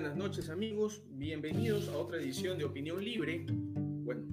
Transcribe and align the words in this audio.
buenas 0.00 0.16
noches 0.16 0.48
amigos, 0.48 1.02
bienvenidos 1.10 1.88
a 1.88 1.98
otra 1.98 2.18
edición 2.18 2.56
de 2.56 2.64
Opinión 2.64 3.02
Libre. 3.02 3.44
Bueno, 3.48 4.28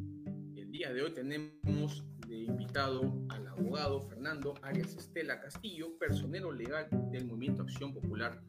el 0.56 0.70
día 0.70 0.94
de 0.94 1.02
hoy 1.02 1.12
tenemos 1.12 2.06
de 2.28 2.38
invitado 2.44 3.12
al 3.30 3.48
abogado 3.48 3.99
Fernando 4.02 4.54
Arias 4.62 4.96
Estela 4.96 5.42
Castillo, 5.42 5.98
personero 5.98 6.52
legal 6.52 6.88
del 7.10 7.26
Movimiento 7.26 7.63
Acción 7.63 7.96
Popular. 7.96 8.44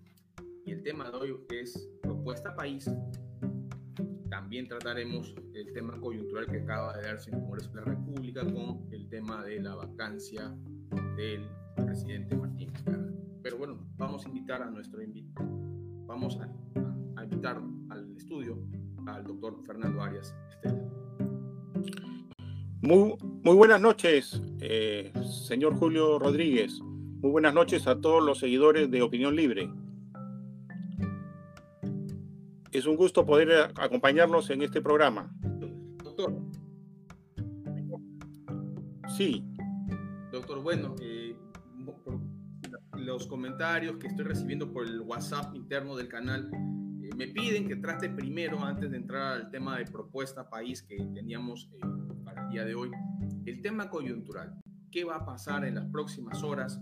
Y 0.67 0.73
el 0.73 0.83
tema 0.83 1.11
de 1.11 1.17
hoy 1.17 1.37
es 1.49 1.89
propuesta 2.03 2.55
país. 2.55 2.85
También 4.29 4.69
trataremos 4.69 5.35
el 5.55 5.73
tema 5.73 5.99
coyuntural 5.99 6.45
que 6.45 6.59
acaba 6.59 6.99
de 6.99 7.03
darse 7.05 7.31
en 7.31 7.37
el 7.37 7.43
Congreso 7.45 7.71
de 7.71 7.77
la 7.77 7.85
República 7.85 8.45
con 8.45 8.93
el 8.93 9.09
tema 9.09 9.43
de 9.43 9.63
la 9.63 9.75
vacancia 9.75 10.55
del 11.17 11.49
presidente 11.77 12.37
Martín. 12.37 12.71
Pero 13.43 13.57
bueno, 13.57 13.89
vamos 13.97 14.27
a 14.27 14.29
invitar 14.29 14.61
a 14.61 14.69
nuestro 14.69 15.03
invitado, 15.03 15.49
vamos 16.07 16.39
a 16.41 16.66
invitar 17.37 17.61
al 17.91 18.17
estudio 18.17 18.59
al 19.07 19.25
doctor 19.25 19.63
Fernando 19.67 20.01
Arias 20.01 20.35
Estela. 20.49 20.83
Muy, 22.81 23.15
muy 23.43 23.55
buenas 23.55 23.81
noches, 23.81 24.41
eh, 24.61 25.13
señor 25.47 25.77
Julio 25.77 26.19
Rodríguez. 26.19 26.81
Muy 26.81 27.31
buenas 27.31 27.53
noches 27.53 27.87
a 27.87 28.01
todos 28.01 28.25
los 28.25 28.39
seguidores 28.39 28.91
de 28.91 29.03
Opinión 29.03 29.37
Libre. 29.37 29.71
Es 32.73 32.87
un 32.87 32.97
gusto 32.97 33.27
poder 33.27 33.71
acompañarlos 33.75 34.49
en 34.49 34.63
este 34.63 34.81
programa. 34.81 35.31
Doctor. 36.03 36.33
Sí. 39.17 39.45
Doctor, 40.33 40.63
bueno, 40.63 40.97
eh, 41.03 41.37
los 42.95 43.27
comentarios 43.27 43.99
que 43.99 44.07
estoy 44.07 44.25
recibiendo 44.25 44.73
por 44.73 44.87
el 44.87 45.01
WhatsApp 45.03 45.55
interno 45.55 45.97
del 45.97 46.09
canal 46.09 46.51
me 47.15 47.29
piden 47.29 47.69
que 47.69 47.77
trate 47.77 48.09
primero, 48.09 48.63
antes 48.65 48.91
de 48.91 48.97
entrar 48.97 49.33
al 49.33 49.51
tema 49.51 49.79
de 49.79 49.85
propuesta 49.85 50.49
país 50.49 50.83
que 50.83 50.97
teníamos 51.15 51.69
eh, 51.73 51.79
para 52.25 52.45
el 52.45 52.51
día 52.51 52.65
de 52.65 52.75
hoy, 52.75 52.91
el 53.45 53.63
tema 53.63 53.89
coyuntural. 53.89 54.55
¿Qué 54.91 55.05
va 55.05 55.17
a 55.17 55.25
pasar 55.25 55.65
en 55.65 55.75
las 55.75 55.87
próximas 55.87 56.43
horas 56.43 56.81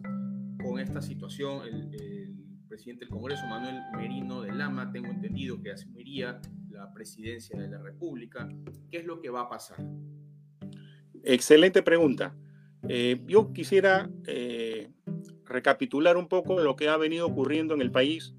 con 0.63 0.79
esta 0.79 1.03
situación? 1.03 1.63
El, 1.67 2.35
presidente 2.69 3.05
del 3.05 3.11
Congreso, 3.11 3.47
Manuel 3.47 3.77
Merino 3.97 4.43
de 4.43 4.51
Lama, 4.51 4.91
tengo 4.91 5.07
entendido 5.07 5.63
que 5.63 5.71
asumiría 5.71 6.41
la 6.71 6.93
presidencia 6.93 7.57
de 7.57 7.69
la 7.69 7.79
República. 7.79 8.49
¿Qué 8.91 8.99
es 8.99 9.07
lo 9.07 9.21
que 9.21 9.31
va 9.31 9.43
a 9.43 9.49
pasar? 9.49 9.79
Excelente 11.23 11.83
pregunta. 11.85 12.35
Eh, 12.89 13.23
yo 13.29 13.53
quisiera 13.53 14.11
eh, 14.27 14.91
recapitular 15.45 16.17
un 16.17 16.27
poco 16.27 16.59
lo 16.59 16.75
que 16.75 16.89
ha 16.89 16.97
venido 16.97 17.27
ocurriendo 17.27 17.75
en 17.75 17.81
el 17.81 17.93
país 17.93 18.35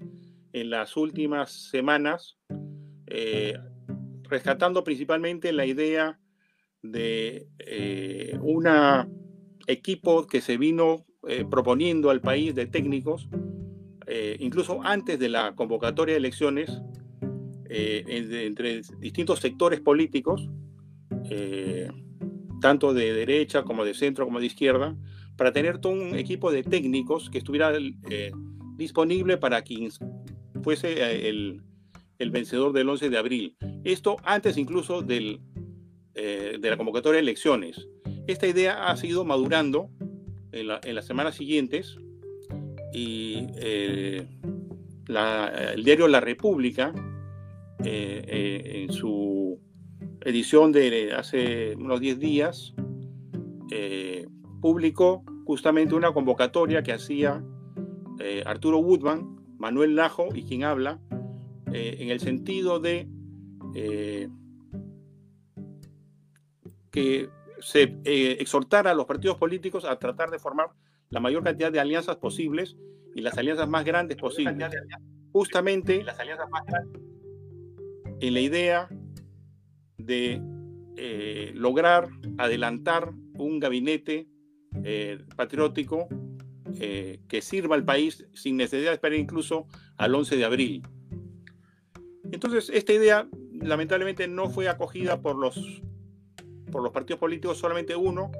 en 0.56 0.70
las 0.70 0.96
últimas 0.96 1.52
semanas, 1.52 2.38
eh, 3.06 3.58
rescatando 4.22 4.82
principalmente 4.84 5.52
la 5.52 5.66
idea 5.66 6.18
de 6.82 7.46
eh, 7.58 8.38
un 8.40 8.66
equipo 9.66 10.26
que 10.26 10.40
se 10.40 10.56
vino 10.56 11.04
eh, 11.28 11.44
proponiendo 11.44 12.08
al 12.08 12.22
país 12.22 12.54
de 12.54 12.66
técnicos, 12.66 13.28
incluso 14.38 14.80
antes 14.84 15.18
de 15.18 15.28
la 15.28 15.54
convocatoria 15.56 16.14
de 16.14 16.18
elecciones, 16.18 16.70
entre 17.68 18.82
distintos 19.00 19.40
sectores 19.40 19.80
políticos, 19.80 20.48
tanto 22.60 22.94
de 22.94 23.12
derecha 23.12 23.64
como 23.64 23.84
de 23.84 23.94
centro 23.94 24.24
como 24.24 24.38
de 24.38 24.46
izquierda, 24.46 24.96
para 25.36 25.52
tener 25.52 25.78
todo 25.78 25.92
un 25.92 26.14
equipo 26.14 26.52
de 26.52 26.62
técnicos 26.62 27.28
que 27.30 27.38
estuviera 27.38 27.72
disponible 28.76 29.38
para 29.38 29.62
quien 29.62 29.90
fuese 30.62 30.92
eh, 30.92 31.28
el, 31.28 31.62
el, 32.18 32.30
vencedor 32.30 32.72
del 32.72 32.88
11 32.88 33.10
de 33.10 33.18
abril. 33.18 33.56
Esto 33.84 34.16
antes 34.24 34.56
incluso 34.56 35.02
del, 35.02 35.40
eh, 36.14 36.58
de 36.60 36.70
la 36.70 36.76
convocatoria 36.76 37.16
de 37.16 37.22
elecciones. 37.22 37.88
Esta 38.26 38.46
idea 38.46 38.88
ha 38.88 38.96
seguido 38.96 39.24
madurando 39.24 39.90
en, 40.52 40.68
en 40.82 40.94
las 40.94 41.06
semanas 41.06 41.34
siguientes 41.36 41.96
y 42.92 43.46
eh, 43.56 44.26
el 45.08 45.84
diario 45.84 46.08
La 46.08 46.20
República, 46.20 46.92
en 47.84 48.92
su 48.92 49.60
edición 50.22 50.72
de 50.72 51.12
hace 51.12 51.76
unos 51.76 52.00
10 52.00 52.18
días, 52.18 52.74
publicó 54.60 55.22
justamente 55.44 55.94
una 55.94 56.12
convocatoria 56.12 56.82
que 56.82 56.92
hacía 56.92 57.44
Arturo 58.44 58.78
Woodman 58.78 59.35
Manuel 59.58 59.96
Lajo 59.96 60.28
y 60.34 60.44
quien 60.44 60.64
habla, 60.64 61.00
eh, 61.72 61.96
en 62.00 62.10
el 62.10 62.20
sentido 62.20 62.78
de 62.78 63.08
eh, 63.74 64.28
que 66.90 67.28
se 67.60 67.82
eh, 68.04 68.36
exhortara 68.38 68.92
a 68.92 68.94
los 68.94 69.06
partidos 69.06 69.36
políticos 69.36 69.84
a 69.84 69.98
tratar 69.98 70.30
de 70.30 70.38
formar 70.38 70.68
la 71.10 71.20
mayor 71.20 71.42
cantidad 71.42 71.72
de 71.72 71.80
alianzas 71.80 72.16
posibles 72.16 72.76
y 73.14 73.20
las 73.20 73.36
alianzas 73.36 73.68
más 73.68 73.84
grandes 73.84 74.16
posibles. 74.16 74.70
Justamente 75.32 76.04
en 78.20 78.34
la 78.34 78.40
idea 78.40 78.88
de 79.98 80.40
lograr 81.54 82.08
adelantar 82.38 83.12
un 83.34 83.58
gabinete 83.58 84.28
patriótico 85.36 86.08
eh, 86.80 87.20
que 87.28 87.42
sirva 87.42 87.76
al 87.76 87.84
país 87.84 88.26
sin 88.34 88.56
necesidad 88.56 88.90
de 88.90 88.94
esperar 88.94 89.18
incluso 89.18 89.66
al 89.96 90.14
11 90.14 90.36
de 90.36 90.44
abril. 90.44 90.82
Entonces, 92.32 92.70
esta 92.70 92.92
idea 92.92 93.28
lamentablemente 93.52 94.28
no 94.28 94.50
fue 94.50 94.68
acogida 94.68 95.20
por 95.20 95.36
los, 95.36 95.82
por 96.70 96.82
los 96.82 96.92
partidos 96.92 97.20
políticos, 97.20 97.58
solamente 97.58 97.96
uno, 97.96 98.30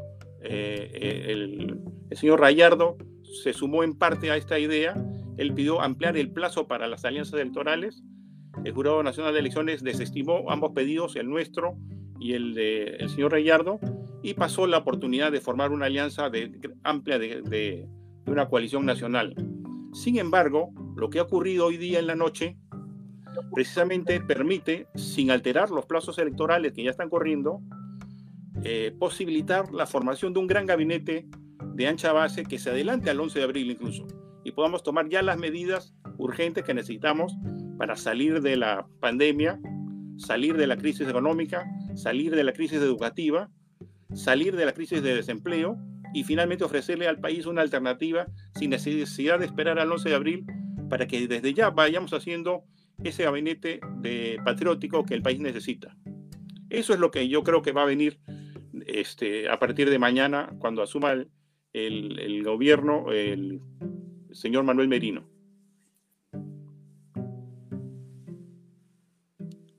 eh, 0.42 0.90
eh, 0.94 1.32
el, 1.32 1.80
señor 2.16 2.40
Rayardo, 2.40 2.96
se 3.42 3.52
sumó 3.52 3.82
en 3.82 3.94
parte 3.94 4.30
a 4.30 4.36
esta 4.36 4.58
idea. 4.58 4.94
Él 5.36 5.52
pidió 5.54 5.80
ampliar 5.80 6.16
el 6.16 6.30
plazo 6.30 6.66
para 6.66 6.86
las 6.86 7.04
alianzas 7.04 7.34
electorales. 7.34 8.02
El 8.64 8.72
Jurado 8.72 9.02
Nacional 9.02 9.32
de 9.34 9.40
Elecciones 9.40 9.82
desestimó 9.82 10.50
ambos 10.50 10.72
pedidos, 10.72 11.16
el 11.16 11.28
nuestro 11.28 11.76
y 12.18 12.32
el 12.32 12.54
del 12.54 13.08
señor 13.10 13.32
Rayardo, 13.32 13.78
y 14.22 14.34
pasó 14.34 14.66
la 14.66 14.78
oportunidad 14.78 15.30
de 15.30 15.40
formar 15.40 15.72
una 15.72 15.86
alianza 15.86 16.30
amplia 16.82 17.18
de, 17.18 17.42
de 17.42 17.86
una 18.26 18.48
coalición 18.48 18.84
nacional. 18.84 19.34
Sin 19.92 20.18
embargo, 20.18 20.70
lo 20.96 21.10
que 21.10 21.18
ha 21.18 21.22
ocurrido 21.22 21.66
hoy 21.66 21.76
día 21.76 21.98
en 21.98 22.06
la 22.06 22.14
noche 22.14 22.56
precisamente 23.52 24.20
permite, 24.20 24.88
sin 24.94 25.30
alterar 25.30 25.70
los 25.70 25.86
plazos 25.86 26.18
electorales 26.18 26.72
que 26.72 26.82
ya 26.82 26.90
están 26.90 27.10
corriendo, 27.10 27.60
eh, 28.64 28.94
posibilitar 28.98 29.72
la 29.72 29.86
formación 29.86 30.32
de 30.32 30.40
un 30.40 30.46
gran 30.46 30.66
gabinete 30.66 31.28
de 31.74 31.86
ancha 31.86 32.12
base 32.12 32.44
que 32.44 32.58
se 32.58 32.70
adelante 32.70 33.10
al 33.10 33.20
11 33.20 33.38
de 33.38 33.44
abril 33.44 33.70
incluso 33.70 34.06
y 34.46 34.52
podamos 34.52 34.84
tomar 34.84 35.08
ya 35.08 35.22
las 35.22 35.38
medidas 35.38 35.92
urgentes 36.18 36.62
que 36.62 36.72
necesitamos 36.72 37.36
para 37.78 37.96
salir 37.96 38.40
de 38.42 38.54
la 38.54 38.86
pandemia, 39.00 39.58
salir 40.18 40.56
de 40.56 40.68
la 40.68 40.76
crisis 40.76 41.08
económica, 41.08 41.66
salir 41.96 42.32
de 42.36 42.44
la 42.44 42.52
crisis 42.52 42.78
educativa, 42.80 43.50
salir 44.14 44.54
de 44.54 44.64
la 44.64 44.72
crisis 44.72 45.02
de 45.02 45.16
desempleo 45.16 45.76
y 46.16 46.24
finalmente 46.24 46.64
ofrecerle 46.64 47.06
al 47.08 47.20
país 47.20 47.44
una 47.44 47.60
alternativa 47.60 48.26
sin 48.54 48.70
necesidad 48.70 49.38
de 49.38 49.44
esperar 49.44 49.78
al 49.78 49.92
11 49.92 50.08
de 50.08 50.14
abril 50.14 50.46
para 50.88 51.06
que 51.06 51.28
desde 51.28 51.52
ya 51.52 51.68
vayamos 51.68 52.14
haciendo 52.14 52.64
ese 53.04 53.24
gabinete 53.24 53.80
de 53.98 54.38
patriótico 54.42 55.04
que 55.04 55.12
el 55.12 55.20
país 55.20 55.40
necesita. 55.40 55.94
Eso 56.70 56.94
es 56.94 57.00
lo 57.00 57.10
que 57.10 57.28
yo 57.28 57.42
creo 57.42 57.60
que 57.60 57.72
va 57.72 57.82
a 57.82 57.84
venir 57.84 58.18
este, 58.86 59.50
a 59.50 59.58
partir 59.58 59.90
de 59.90 59.98
mañana 59.98 60.56
cuando 60.58 60.82
asuma 60.82 61.12
el, 61.12 61.28
el 61.74 62.42
gobierno 62.42 63.12
el 63.12 63.60
señor 64.32 64.64
Manuel 64.64 64.88
Merino. 64.88 65.28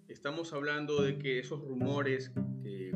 Estamos 0.07 0.53
hablando 0.53 1.01
de 1.01 1.17
que 1.17 1.39
esos 1.39 1.61
rumores 1.61 2.31
que 2.61 2.91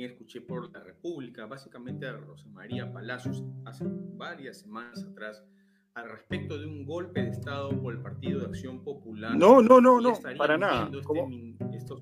escuché 0.00 0.40
por 0.40 0.72
la 0.72 0.82
República, 0.82 1.46
básicamente 1.46 2.06
a 2.06 2.12
Rosa 2.12 2.48
María 2.48 2.90
Palacios, 2.92 3.44
hace 3.64 3.84
varias 3.86 4.60
semanas 4.60 5.04
atrás, 5.04 5.44
al 5.94 6.10
respecto 6.10 6.58
de 6.58 6.66
un 6.66 6.86
golpe 6.86 7.22
de 7.22 7.30
Estado 7.30 7.70
por 7.80 7.94
el 7.94 8.00
Partido 8.00 8.40
de 8.40 8.46
Acción 8.46 8.82
Popular. 8.82 9.36
No, 9.36 9.60
no, 9.60 9.80
no, 9.80 10.00
no, 10.00 10.18
para 10.38 10.56
nada. 10.56 10.88
Este 10.90 11.02
como, 11.02 11.28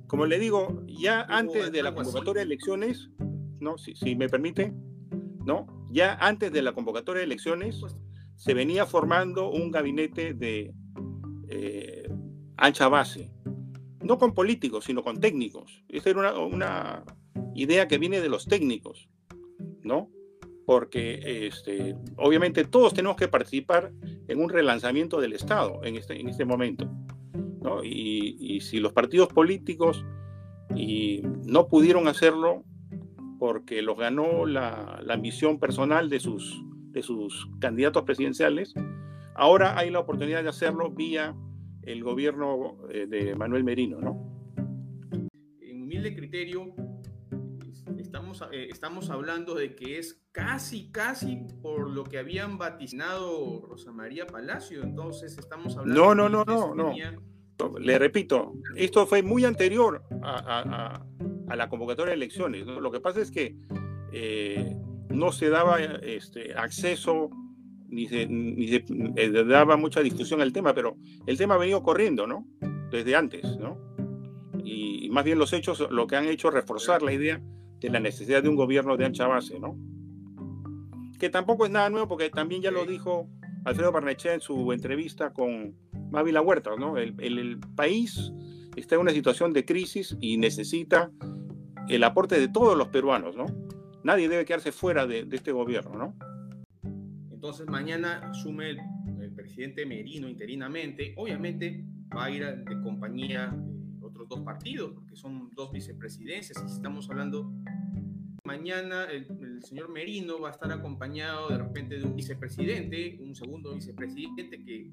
como, 0.06 0.26
le 0.26 0.38
digo, 0.38 0.84
ya 0.86 1.22
antes 1.22 1.72
de 1.72 1.82
la 1.82 1.92
convocatoria 1.92 2.40
de 2.40 2.46
elecciones, 2.46 3.10
¿no? 3.58 3.76
Si, 3.78 3.96
si, 3.96 4.14
me 4.14 4.28
permite, 4.28 4.72
¿no? 5.44 5.66
Ya 5.90 6.14
antes 6.14 6.52
de 6.52 6.62
la 6.62 6.72
convocatoria 6.72 7.20
de 7.20 7.26
elecciones 7.26 7.84
se 8.36 8.54
venía 8.54 8.86
formando 8.86 9.50
un 9.50 9.70
gabinete 9.72 10.34
de 10.34 10.72
eh, 11.48 12.08
ancha 12.56 12.88
base, 12.88 13.32
no 14.02 14.18
con 14.18 14.32
políticos, 14.34 14.84
sino 14.84 15.02
con 15.02 15.20
técnicos. 15.20 15.84
Esta 15.88 16.10
era 16.10 16.20
una, 16.20 16.38
una 16.38 17.04
idea 17.54 17.88
que 17.88 17.98
viene 17.98 18.20
de 18.20 18.28
los 18.28 18.46
técnicos, 18.46 19.08
¿no? 19.82 20.10
Porque 20.66 21.46
este, 21.46 21.96
obviamente 22.16 22.64
todos 22.64 22.94
tenemos 22.94 23.16
que 23.16 23.28
participar 23.28 23.92
en 24.28 24.40
un 24.40 24.48
relanzamiento 24.48 25.20
del 25.20 25.32
Estado 25.32 25.80
en 25.84 25.96
este, 25.96 26.20
este 26.28 26.44
momento. 26.44 26.88
¿no? 27.62 27.82
Y, 27.84 28.60
si 28.60 28.78
los 28.78 28.92
partidos 28.92 29.28
políticos 29.28 30.04
no 31.44 31.66
pudieron 31.68 32.06
hacerlo 32.08 32.62
porque 33.38 33.82
los 33.82 33.98
ganó 33.98 34.46
la, 34.46 35.00
la 35.02 35.14
ambición 35.14 35.58
personal 35.58 36.08
de 36.10 36.20
sus, 36.20 36.62
de 36.92 37.02
sus 37.02 37.48
candidatos 37.58 38.04
presidenciales, 38.04 38.74
ahora 39.34 39.78
hay 39.78 39.90
la 39.90 40.00
oportunidad 40.00 40.42
de 40.42 40.50
hacerlo 40.50 40.90
vía 40.90 41.34
el 41.82 42.04
gobierno 42.04 42.76
eh, 42.90 43.06
de 43.06 43.34
Manuel 43.34 43.64
Merino, 43.64 44.00
¿no? 44.00 44.26
En 45.60 45.82
humilde 45.82 46.14
criterio, 46.14 46.74
estamos, 48.32 48.54
eh, 48.54 48.68
estamos 48.70 49.10
hablando 49.10 49.54
de 49.54 49.74
que 49.74 49.98
es 49.98 50.22
casi, 50.32 50.90
casi 50.90 51.36
por 51.62 51.90
lo 51.90 52.04
que 52.04 52.18
habían 52.18 52.58
vaticinado 52.58 53.62
Rosa 53.66 53.92
María 53.92 54.26
Palacio, 54.26 54.82
entonces 54.82 55.36
estamos 55.38 55.76
hablando... 55.76 56.14
No, 56.14 56.28
no, 56.28 56.28
no, 56.28 56.44
no, 56.44 56.74
no. 56.74 57.78
Le 57.78 57.98
repito, 57.98 58.54
esto 58.76 59.06
fue 59.06 59.22
muy 59.22 59.44
anterior 59.44 60.02
a, 60.22 61.04
la 61.54 61.68
convocatoria 61.68 62.10
de 62.10 62.16
elecciones. 62.16 62.66
Lo 62.66 62.90
que 62.90 63.00
pasa 63.00 63.20
es 63.20 63.30
que 63.30 63.56
eh, 64.12 64.76
no 65.10 65.32
se 65.32 65.50
daba 65.50 65.78
este, 65.80 66.54
acceso 66.54 67.28
ni 67.88 68.06
se, 68.06 68.26
ni 68.26 68.68
se 68.68 68.84
eh, 69.16 69.30
daba 69.44 69.76
mucha 69.76 70.00
discusión 70.00 70.40
al 70.40 70.52
tema, 70.52 70.72
pero 70.74 70.96
el 71.26 71.36
tema 71.36 71.56
ha 71.56 71.58
venido 71.58 71.82
corriendo, 71.82 72.26
¿no? 72.26 72.46
Desde 72.90 73.14
antes, 73.14 73.44
¿no? 73.58 73.78
Y, 74.64 75.10
más 75.10 75.24
bien 75.24 75.38
los 75.38 75.52
hechos 75.52 75.86
lo 75.90 76.06
que 76.06 76.16
han 76.16 76.26
hecho 76.26 76.48
es 76.48 76.54
reforzar 76.54 77.02
la 77.02 77.12
idea 77.12 77.42
de 77.80 77.90
la 77.90 78.00
necesidad 78.00 78.42
de 78.42 78.48
un 78.48 78.56
gobierno 78.56 78.96
de 78.96 79.04
ancha 79.04 79.26
base, 79.26 79.58
¿no? 79.58 79.76
Que 81.18 81.30
tampoco 81.30 81.64
es 81.64 81.70
nada 81.70 81.90
nuevo 81.90 82.08
porque 82.08 82.30
también 82.30 82.62
ya 82.62 82.70
lo 82.70 82.86
dijo 82.86 83.28
Alfredo 83.64 83.92
Barnechea 83.92 84.34
en 84.34 84.40
su 84.40 84.72
entrevista 84.72 85.32
con 85.32 85.74
Mávila 86.10 86.40
Huerta, 86.40 86.70
¿no? 86.78 86.96
El, 86.96 87.14
el, 87.20 87.58
país 87.76 88.32
está 88.76 88.94
en 88.94 89.02
una 89.02 89.12
situación 89.12 89.52
de 89.52 89.64
crisis 89.64 90.16
y 90.20 90.38
necesita 90.38 91.10
el 91.88 92.04
aporte 92.04 92.38
de 92.38 92.48
todos 92.48 92.76
los 92.76 92.88
peruanos, 92.88 93.36
¿no? 93.36 93.46
Nadie 94.02 94.28
debe 94.28 94.44
quedarse 94.44 94.72
fuera 94.72 95.06
de, 95.06 95.24
de 95.24 95.36
este 95.36 95.52
gobierno, 95.52 95.96
¿no? 95.96 96.16
Entonces 97.40 97.66
mañana 97.68 98.18
asume 98.30 98.70
el, 98.70 98.80
presidente 99.34 99.86
Merino 99.86 100.28
interinamente. 100.28 101.14
Obviamente 101.16 101.82
va 102.14 102.26
a 102.26 102.30
ir 102.30 102.44
de 102.44 102.82
compañía 102.82 103.56
dos 104.30 104.40
partidos, 104.40 104.92
porque 104.94 105.16
son 105.16 105.50
dos 105.54 105.70
vicepresidencias. 105.72 106.62
Y 106.62 106.72
estamos 106.72 107.10
hablando, 107.10 107.52
mañana 108.44 109.04
el, 109.10 109.26
señor 109.62 109.90
Merino 109.90 110.40
va 110.40 110.48
a 110.48 110.52
estar 110.52 110.72
acompañado 110.72 111.48
de 111.48 111.58
repente 111.58 111.98
de 111.98 112.04
un 112.04 112.16
vicepresidente, 112.16 113.18
un 113.20 113.34
segundo 113.34 113.74
vicepresidente, 113.74 114.64
que 114.64 114.90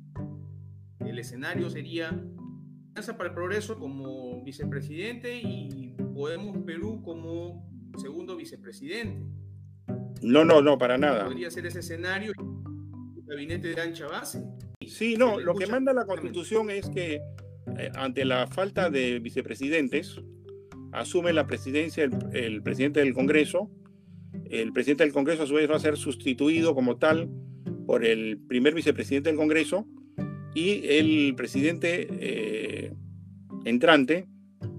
el 1.00 1.20
escenario 1.20 1.70
sería 1.70 2.10
Alianza 2.10 3.16
para 3.16 3.30
el 3.30 3.36
Progreso 3.36 3.80
como 3.80 4.44
vicepresidente 4.44 5.40
y 5.40 5.96
Podemos 6.14 6.58
Perú 6.66 7.02
como 7.04 7.64
segundo 7.98 8.36
vicepresidente. 8.36 9.24
No, 10.24 10.44
no, 10.44 10.64
no, 10.64 10.78
para 10.80 10.98
nada. 10.98 11.26
Podría 11.26 11.52
ser 11.52 11.68
ese 11.68 11.80
escenario, 11.80 12.34
gabinete 13.24 13.70
de 13.70 13.82
ancha 13.82 14.08
base. 14.08 14.44
Sí, 14.88 15.16
no, 15.16 15.40
lo 15.40 15.54
que 15.54 15.68
manda 15.68 15.94
la 15.94 16.06
Constitución 16.06 16.72
es 16.72 16.90
que 16.90 17.22
eh, 17.78 17.92
ante 17.96 18.26
la 18.26 18.48
falta 18.48 18.90
de 18.90 19.20
vicepresidentes, 19.20 20.22
asume 20.92 21.34
la 21.34 21.48
presidencia 21.48 22.10
el, 22.34 22.62
presidente 22.64 23.00
del 23.00 23.14
Congreso. 23.14 23.70
El 24.50 24.74
presidente 24.74 25.04
del 25.04 25.14
Congreso 25.14 25.44
a 25.44 25.48
su 25.48 25.56
vez 25.56 25.70
va 25.70 25.76
a 25.76 25.80
ser 25.80 25.98
sustituido 25.98 26.74
como 26.76 26.98
tal 26.98 27.30
por 27.86 28.06
el 28.06 28.40
primer 28.48 28.74
vicepresidente 28.74 29.30
del 29.30 29.38
Congreso 29.38 29.88
y 30.54 30.86
el 30.88 31.36
presidente 31.36 32.08
eh, 32.12 32.94
entrante 33.66 34.28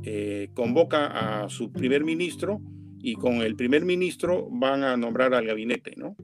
eh, 0.04 0.50
convoca 0.54 1.42
a 1.42 1.48
su 1.48 1.72
primer 1.72 2.04
ministro 2.04 2.60
y 3.00 3.14
con 3.14 3.42
el 3.42 3.56
primer 3.56 3.84
ministro 3.84 4.48
van 4.50 4.82
a 4.82 4.96
nombrar 4.96 5.34
al 5.34 5.46
gabinete, 5.46 5.94
¿no? 5.96 6.16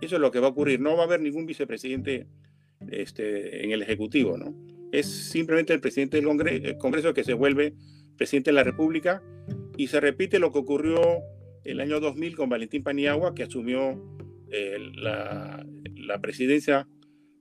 Eso 0.00 0.16
es 0.16 0.20
lo 0.20 0.30
que 0.30 0.40
va 0.40 0.48
a 0.48 0.50
ocurrir. 0.50 0.80
No 0.80 0.96
va 0.96 1.02
a 1.02 1.06
haber 1.06 1.20
ningún 1.20 1.46
vicepresidente 1.46 2.26
este, 2.90 3.64
en 3.64 3.72
el 3.72 3.82
Ejecutivo, 3.82 4.36
¿no? 4.36 4.54
Es 4.94 5.06
simplemente 5.06 5.72
el 5.72 5.80
presidente 5.80 6.20
del 6.20 6.78
Congreso, 6.78 7.14
que 7.14 7.24
se 7.24 7.34
vuelve 7.34 7.74
presidente 8.16 8.50
de 8.50 8.54
la 8.54 8.62
República 8.62 9.24
y 9.76 9.88
se 9.88 9.98
repite 9.98 10.38
lo 10.38 10.52
que 10.52 10.60
ocurrió 10.60 11.00
el 11.64 11.80
año 11.80 11.98
2000 11.98 12.36
con 12.36 12.48
Valentín 12.48 12.84
Paniagua, 12.84 13.34
que 13.34 13.42
asumió 13.42 14.00
eh, 14.52 14.78
la, 14.94 15.66
la, 15.96 16.20
presidencia 16.20 16.86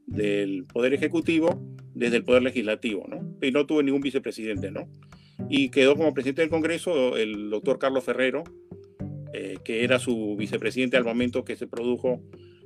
del 0.07 0.65
Poder 0.65 0.95
Ejecutivo 0.95 1.61
desde 1.93 2.17
el 2.17 2.23
Poder 2.23 2.41
Legislativo, 2.41 3.05
¿no? 3.07 3.37
Y 3.39 3.51
no 3.51 3.67
tuvo 3.67 3.83
ningún 3.83 4.01
vicepresidente, 4.01 4.71
¿no? 4.71 4.89
Y 5.47 5.69
quedó 5.69 5.95
como 5.95 6.11
presidente 6.11 6.41
del 6.41 6.49
Congreso 6.49 7.17
el 7.17 7.51
doctor 7.51 7.77
Carlos 7.77 8.03
Ferrero, 8.03 8.45
eh, 9.31 9.57
que 9.63 9.83
era 9.83 9.99
su 9.99 10.35
vicepresidente 10.37 10.97
al 10.97 11.03
momento 11.03 11.45
que 11.45 11.55
se 11.55 11.67
produjo 11.67 12.19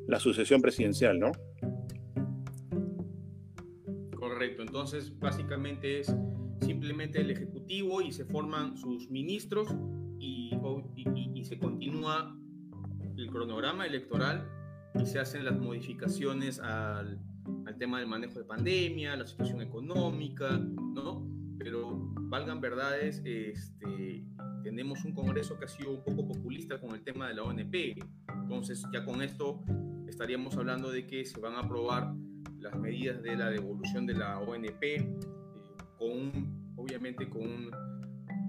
la 0.07 0.21
sucesión 0.21 0.61
presidencial, 0.61 1.19
¿no? 1.19 1.33
Correcto, 4.37 4.61
entonces 4.61 5.17
básicamente 5.17 5.99
es 5.99 6.15
simplemente 6.61 7.21
el 7.21 7.31
Ejecutivo 7.31 8.03
y 8.03 8.11
se 8.11 8.23
forman 8.23 8.77
sus 8.77 9.09
ministros 9.09 9.67
y, 10.19 10.51
y, 11.33 11.43
se 11.43 11.57
continúa 11.57 12.37
el 13.17 13.31
cronograma 13.31 13.87
electoral 13.87 14.47
y 14.93 15.07
se 15.07 15.17
hacen 15.17 15.43
las 15.43 15.57
modificaciones 15.57 16.59
al, 16.59 17.19
al, 17.65 17.77
tema 17.79 17.97
del 17.97 18.09
manejo 18.09 18.37
de 18.37 18.45
pandemia, 18.45 19.15
la 19.15 19.25
situación 19.25 19.59
económica, 19.59 20.51
¿no? 20.59 21.27
Pero 21.57 21.97
valgan 22.29 22.61
verdades, 22.61 23.23
este, 23.25 24.23
tenemos 24.61 25.03
un 25.03 25.15
Congreso 25.15 25.57
que 25.57 25.65
ha 25.65 25.67
sido 25.67 25.89
un 25.93 26.03
poco 26.03 26.27
populista 26.27 26.79
con 26.79 26.93
el 26.93 27.03
tema 27.03 27.27
de 27.27 27.33
la 27.33 27.41
ONP. 27.41 27.97
Entonces, 28.43 28.85
ya 28.93 29.03
con 29.03 29.23
esto 29.23 29.63
estaríamos 30.07 30.55
hablando 30.57 30.91
de 30.91 31.07
que 31.07 31.25
se 31.25 31.39
van 31.39 31.55
a 31.55 31.61
aprobar 31.61 32.13
las 32.59 32.75
medidas 32.75 33.21
de 33.21 33.35
la 33.35 33.49
devolución 33.49 34.05
de 34.05 34.13
la 34.13 34.39
ONP, 34.39 34.83
eh, 34.83 35.05
con 35.97 36.57
obviamente 36.75 37.27
con 37.29 37.71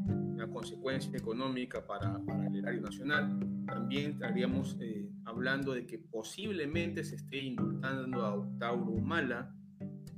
una 0.09 0.49
consecuencia 0.49 1.17
económica 1.17 1.85
para, 1.85 2.19
para, 2.25 2.47
el 2.47 2.57
erario 2.57 2.81
nacional. 2.81 3.39
También 3.67 4.13
estaríamos 4.13 4.77
eh, 4.81 5.09
hablando 5.25 5.75
de 5.75 5.87
que 5.87 5.99
posiblemente 5.99 7.03
se 7.05 7.17
esté 7.17 7.39
indultando 7.39 8.25
a 8.25 8.35
Octauro 8.35 8.93
Humala, 8.93 9.53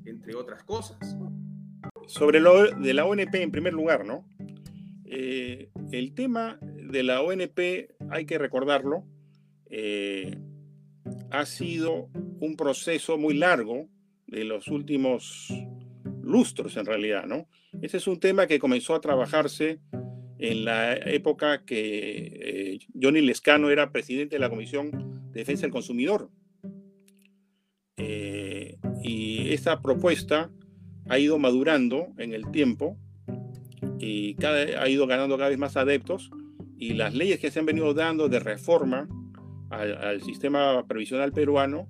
entre 0.04 0.34
otras 0.34 0.62
cosas. 0.64 1.16
Sobre 2.06 2.40
lo 2.40 2.70
de 2.70 2.94
la 2.94 3.06
ONP 3.06 3.34
en 3.36 3.50
primer 3.50 3.72
lugar, 3.72 4.04
¿no? 4.04 4.26
Eh, 5.04 5.70
el 5.90 6.14
tema 6.14 6.58
de 6.60 7.02
la 7.02 7.22
ONP, 7.22 7.58
hay 8.10 8.26
que 8.26 8.38
recordarlo, 8.38 9.04
eh, 9.66 10.38
ha 11.30 11.46
sido 11.46 12.08
un 12.40 12.56
proceso 12.56 13.18
muy 13.18 13.34
largo 13.34 13.88
de 14.26 14.44
los 14.44 14.68
últimos 14.68 15.48
lustros 16.22 16.76
en 16.76 16.86
realidad, 16.86 17.26
¿no? 17.26 17.48
Ese 17.82 17.98
es 17.98 18.06
un 18.06 18.18
tema 18.18 18.46
que 18.46 18.58
comenzó 18.58 18.94
a 18.94 19.00
trabajarse 19.00 19.80
en 20.38 20.64
la 20.64 20.94
época 20.94 21.64
que 21.64 22.74
eh, 22.74 22.78
Johnny 23.00 23.20
Lescano 23.20 23.70
era 23.70 23.92
presidente 23.92 24.36
de 24.36 24.40
la 24.40 24.50
Comisión 24.50 24.90
de 25.32 25.40
Defensa 25.40 25.62
del 25.62 25.72
Consumidor. 25.72 26.30
y 29.02 29.52
esta 29.52 29.80
propuesta 29.80 30.50
ha 31.08 31.18
ido 31.18 31.38
madurando 31.38 32.08
en 32.18 32.32
el 32.34 32.50
tiempo 32.50 32.96
y 33.98 34.34
cada, 34.34 34.82
ha 34.82 34.88
ido 34.88 35.06
ganando 35.06 35.36
cada 35.36 35.50
vez 35.50 35.58
más 35.58 35.76
adeptos 35.76 36.30
y 36.78 36.94
las 36.94 37.14
leyes 37.14 37.38
que 37.38 37.50
se 37.50 37.58
han 37.58 37.66
venido 37.66 37.92
dando 37.94 38.28
de 38.28 38.40
reforma 38.40 39.08
al, 39.70 40.22
sistema 40.22 40.86
previsional 40.86 41.32
peruano 41.32 41.88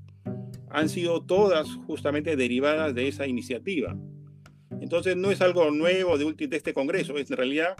han 0.70 0.88
sido 0.88 1.22
todas 1.22 1.68
justamente 1.86 2.36
derivadas 2.36 2.94
de 2.94 3.08
esa 3.08 3.26
iniciativa. 3.26 3.96
Entonces 4.80 5.16
no 5.16 5.30
es 5.30 5.40
algo 5.40 5.70
nuevo 5.70 6.16
de, 6.16 6.46
de 6.46 6.56
este 6.56 6.72
Congreso, 6.72 7.16
es, 7.16 7.30
en 7.30 7.36
realidad 7.36 7.76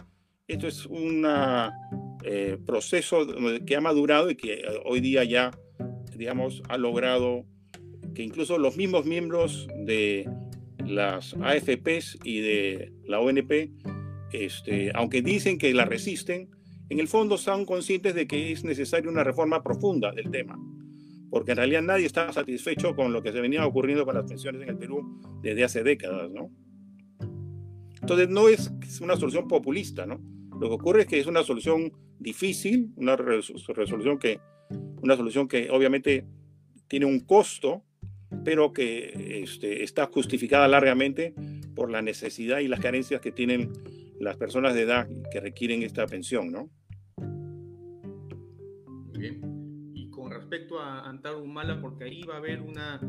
esto 0.47 0.67
es 0.67 0.85
un 0.85 1.25
eh, 2.23 2.57
proceso 2.65 3.25
que 3.65 3.75
ha 3.75 3.81
madurado 3.81 4.29
y 4.29 4.35
que 4.35 4.63
hoy 4.85 4.99
día 4.99 5.23
ya, 5.23 5.51
digamos, 6.15 6.61
ha 6.67 6.77
logrado 6.77 7.45
que 8.13 8.23
incluso 8.23 8.57
los 8.57 8.75
mismos 8.75 9.05
miembros 9.05 9.67
de 9.85 10.29
las 10.85 11.33
AFPs 11.35 12.19
y 12.23 12.41
de 12.41 12.91
la 13.05 13.21
ONP 13.21 13.71
este, 14.33 14.91
aunque 14.93 15.21
dicen 15.21 15.57
que 15.57 15.73
la 15.73 15.85
resisten, 15.85 16.49
en 16.89 16.99
el 16.99 17.07
fondo 17.07 17.37
son 17.37 17.65
conscientes 17.65 18.15
de 18.15 18.27
que 18.27 18.51
es 18.51 18.63
necesaria 18.63 19.09
una 19.09 19.23
reforma 19.23 19.63
profunda 19.63 20.11
del 20.11 20.29
tema, 20.31 20.59
porque 21.31 21.51
en 21.51 21.57
realidad 21.57 21.81
nadie 21.81 22.05
está 22.05 22.31
satisfecho 22.33 22.93
con 22.93 23.13
lo 23.13 23.23
que 23.23 23.31
se 23.31 23.39
venía 23.39 23.65
ocurriendo 23.65 24.05
con 24.05 24.15
las 24.15 24.25
pensiones 24.25 24.61
en 24.61 24.69
el 24.69 24.77
Perú 24.77 25.19
desde 25.41 25.63
hace 25.63 25.81
décadas, 25.81 26.29
¿no? 26.29 26.51
Entonces 28.01 28.29
no 28.29 28.49
es 28.49 28.69
una 29.01 29.15
solución 29.15 29.47
populista, 29.47 30.05
¿no? 30.05 30.19
Lo 30.59 30.67
que 30.67 30.75
ocurre 30.75 31.01
es 31.01 31.07
que 31.07 31.19
es 31.19 31.27
una 31.27 31.43
solución 31.43 31.93
difícil, 32.19 32.91
una 32.97 33.15
resolución 33.15 34.19
que, 34.19 34.41
una 35.01 35.15
solución 35.15 35.47
que 35.47 35.69
obviamente 35.71 36.25
tiene 36.89 37.05
un 37.05 37.21
costo, 37.21 37.85
pero 38.43 38.73
que 38.73 39.41
este, 39.43 39.83
está 39.83 40.07
justificada 40.07 40.67
largamente 40.67 41.33
por 41.75 41.89
la 41.89 42.01
necesidad 42.01 42.59
y 42.59 42.67
las 42.67 42.81
carencias 42.81 43.21
que 43.21 43.31
tienen 43.31 43.71
las 44.19 44.35
personas 44.35 44.75
de 44.75 44.81
edad 44.81 45.07
que 45.31 45.39
requieren 45.39 45.81
esta 45.81 46.05
pensión, 46.07 46.51
¿no? 46.51 46.69
Respecto 50.51 50.81
a 50.81 51.07
Antar 51.07 51.35
Humala, 51.35 51.79
porque 51.79 52.03
ahí 52.03 52.23
va 52.23 52.33
a 52.33 52.37
haber 52.37 52.61
una... 52.61 52.99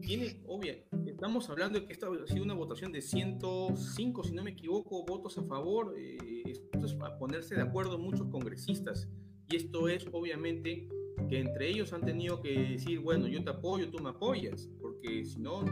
Tiene, 0.00 0.40
obvia, 0.46 0.78
estamos 1.06 1.50
hablando 1.50 1.78
de 1.78 1.84
que 1.84 1.92
esta 1.92 2.06
ha 2.06 2.26
sido 2.26 2.44
una 2.44 2.54
votación 2.54 2.90
de 2.92 3.02
105, 3.02 4.24
si 4.24 4.32
no 4.32 4.42
me 4.42 4.52
equivoco, 4.52 5.04
votos 5.04 5.36
a 5.36 5.42
favor. 5.42 5.94
Eh, 5.98 6.42
esto 6.46 6.86
es 6.86 6.94
a 6.94 7.18
ponerse 7.18 7.56
de 7.56 7.60
acuerdo 7.60 7.98
muchos 7.98 8.26
congresistas. 8.28 9.06
Y 9.50 9.56
esto 9.56 9.86
es, 9.86 10.06
obviamente, 10.12 10.88
que 11.28 11.40
entre 11.40 11.68
ellos 11.68 11.92
han 11.92 12.06
tenido 12.06 12.40
que 12.40 12.70
decir, 12.70 13.00
bueno, 13.00 13.28
yo 13.28 13.44
te 13.44 13.50
apoyo, 13.50 13.90
tú 13.90 14.02
me 14.02 14.08
apoyas, 14.08 14.70
porque 14.80 15.26
si 15.26 15.40
no, 15.40 15.64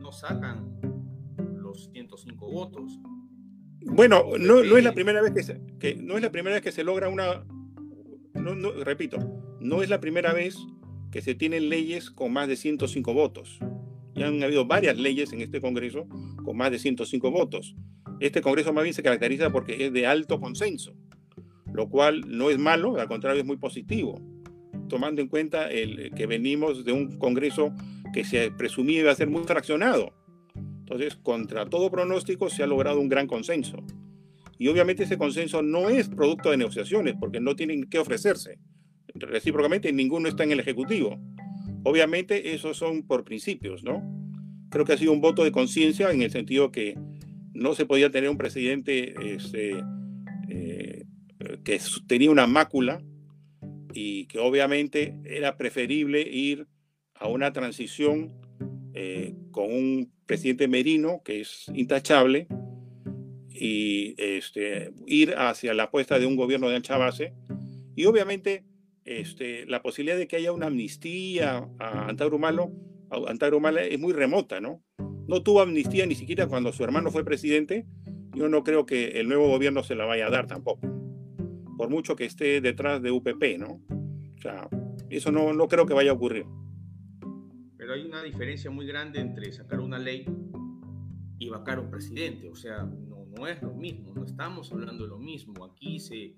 no 0.00 0.12
sacan 0.12 0.80
los 1.56 1.90
105 1.90 2.48
votos. 2.48 3.00
Bueno, 3.80 4.22
no, 4.38 4.62
no 4.62 4.76
es 4.76 4.84
la 4.84 4.94
primera 4.94 5.20
vez 5.20 5.32
que, 5.32 5.42
se, 5.42 5.60
que, 5.80 5.96
no 5.96 6.16
es 6.16 6.22
la 6.22 6.30
primera 6.30 6.54
vez 6.54 6.62
que 6.62 6.70
se 6.70 6.84
logra 6.84 7.08
una, 7.08 7.44
no, 8.34 8.54
no, 8.54 8.72
repito, 8.84 9.18
no 9.64 9.82
es 9.82 9.88
la 9.88 9.98
primera 9.98 10.34
vez 10.34 10.58
que 11.10 11.22
se 11.22 11.34
tienen 11.34 11.70
leyes 11.70 12.10
con 12.10 12.32
más 12.34 12.48
de 12.48 12.56
105 12.56 13.14
votos. 13.14 13.58
Ya 14.14 14.26
han 14.26 14.42
habido 14.42 14.66
varias 14.66 14.98
leyes 14.98 15.32
en 15.32 15.40
este 15.40 15.62
Congreso 15.62 16.06
con 16.44 16.58
más 16.58 16.70
de 16.70 16.78
105 16.78 17.30
votos. 17.30 17.74
Este 18.20 18.42
Congreso 18.42 18.74
más 18.74 18.84
bien 18.84 18.92
se 18.92 19.02
caracteriza 19.02 19.50
porque 19.50 19.86
es 19.86 19.92
de 19.92 20.06
alto 20.06 20.38
consenso, 20.38 20.94
lo 21.72 21.88
cual 21.88 22.24
no 22.28 22.50
es 22.50 22.58
malo, 22.58 23.00
al 23.00 23.08
contrario 23.08 23.40
es 23.40 23.46
muy 23.46 23.56
positivo, 23.56 24.20
tomando 24.88 25.22
en 25.22 25.28
cuenta 25.28 25.70
el, 25.70 26.12
que 26.14 26.26
venimos 26.26 26.84
de 26.84 26.92
un 26.92 27.18
Congreso 27.18 27.74
que 28.12 28.22
se 28.22 28.50
presumía 28.50 29.00
iba 29.00 29.12
a 29.12 29.16
ser 29.16 29.30
muy 29.30 29.44
fraccionado. 29.44 30.12
Entonces, 30.80 31.16
contra 31.16 31.64
todo 31.64 31.90
pronóstico, 31.90 32.50
se 32.50 32.62
ha 32.62 32.66
logrado 32.66 33.00
un 33.00 33.08
gran 33.08 33.26
consenso. 33.26 33.78
Y 34.58 34.68
obviamente 34.68 35.04
ese 35.04 35.16
consenso 35.16 35.62
no 35.62 35.88
es 35.88 36.10
producto 36.10 36.50
de 36.50 36.58
negociaciones, 36.58 37.14
porque 37.18 37.40
no 37.40 37.56
tienen 37.56 37.84
que 37.84 37.98
ofrecerse. 37.98 38.58
Recíprocamente, 39.14 39.92
ninguno 39.92 40.28
está 40.28 40.44
en 40.44 40.52
el 40.52 40.60
Ejecutivo. 40.60 41.20
Obviamente, 41.84 42.54
esos 42.54 42.76
son 42.76 43.04
por 43.04 43.24
principios, 43.24 43.84
¿no? 43.84 44.02
Creo 44.70 44.84
que 44.84 44.94
ha 44.94 44.98
sido 44.98 45.12
un 45.12 45.20
voto 45.20 45.44
de 45.44 45.52
conciencia 45.52 46.10
en 46.10 46.22
el 46.22 46.30
sentido 46.30 46.72
que 46.72 46.98
no 47.52 47.74
se 47.74 47.86
podía 47.86 48.10
tener 48.10 48.28
un 48.28 48.38
presidente 48.38 49.14
este, 49.34 49.84
eh, 50.48 51.04
que 51.62 51.80
tenía 52.08 52.30
una 52.32 52.48
mácula 52.48 53.02
y 53.92 54.26
que 54.26 54.40
obviamente 54.40 55.14
era 55.24 55.56
preferible 55.56 56.20
ir 56.22 56.66
a 57.14 57.28
una 57.28 57.52
transición 57.52 58.32
eh, 58.94 59.34
con 59.52 59.72
un 59.72 60.12
presidente 60.26 60.66
Merino, 60.66 61.22
que 61.24 61.42
es 61.42 61.66
intachable, 61.72 62.48
y 63.48 64.14
este, 64.18 64.92
ir 65.06 65.34
hacia 65.36 65.74
la 65.74 65.84
apuesta 65.84 66.18
de 66.18 66.26
un 66.26 66.34
gobierno 66.34 66.68
de 66.68 66.76
ancha 66.76 66.96
base. 66.96 67.32
Y 67.94 68.06
obviamente 68.06 68.64
este, 69.04 69.66
la 69.66 69.82
posibilidad 69.82 70.16
de 70.16 70.26
que 70.26 70.36
haya 70.36 70.52
una 70.52 70.66
amnistía 70.66 71.68
a 71.78 72.08
Antauro 72.08 72.38
Malo, 72.38 72.72
Antauro 73.28 73.60
Malo 73.60 73.80
es 73.80 73.98
muy 73.98 74.12
remota, 74.12 74.60
¿no? 74.60 74.82
No 75.28 75.42
tuvo 75.42 75.60
amnistía 75.60 76.06
ni 76.06 76.14
siquiera 76.14 76.46
cuando 76.46 76.72
su 76.72 76.84
hermano 76.84 77.10
fue 77.10 77.24
presidente. 77.24 77.86
Yo 78.34 78.48
no 78.48 78.64
creo 78.64 78.84
que 78.84 79.20
el 79.20 79.28
nuevo 79.28 79.48
gobierno 79.48 79.82
se 79.82 79.94
la 79.94 80.04
vaya 80.04 80.26
a 80.26 80.30
dar 80.30 80.46
tampoco, 80.46 80.88
por 81.76 81.88
mucho 81.88 82.16
que 82.16 82.24
esté 82.24 82.60
detrás 82.60 83.00
de 83.00 83.10
UPP, 83.10 83.58
¿no? 83.58 83.80
O 84.36 84.40
sea, 84.40 84.68
eso 85.08 85.30
no, 85.30 85.52
no 85.52 85.68
creo 85.68 85.86
que 85.86 85.94
vaya 85.94 86.10
a 86.10 86.14
ocurrir. 86.14 86.46
Pero 87.76 87.94
hay 87.94 88.04
una 88.04 88.22
diferencia 88.22 88.70
muy 88.70 88.86
grande 88.86 89.20
entre 89.20 89.52
sacar 89.52 89.80
una 89.80 89.98
ley 89.98 90.26
y 91.38 91.48
vacar 91.48 91.78
un 91.78 91.90
presidente. 91.90 92.48
O 92.48 92.54
sea, 92.54 92.82
no, 92.82 93.26
no 93.26 93.46
es 93.46 93.62
lo 93.62 93.74
mismo, 93.74 94.12
no 94.14 94.24
estamos 94.24 94.72
hablando 94.72 95.04
de 95.04 95.10
lo 95.10 95.18
mismo. 95.18 95.64
Aquí 95.64 96.00
se, 96.00 96.34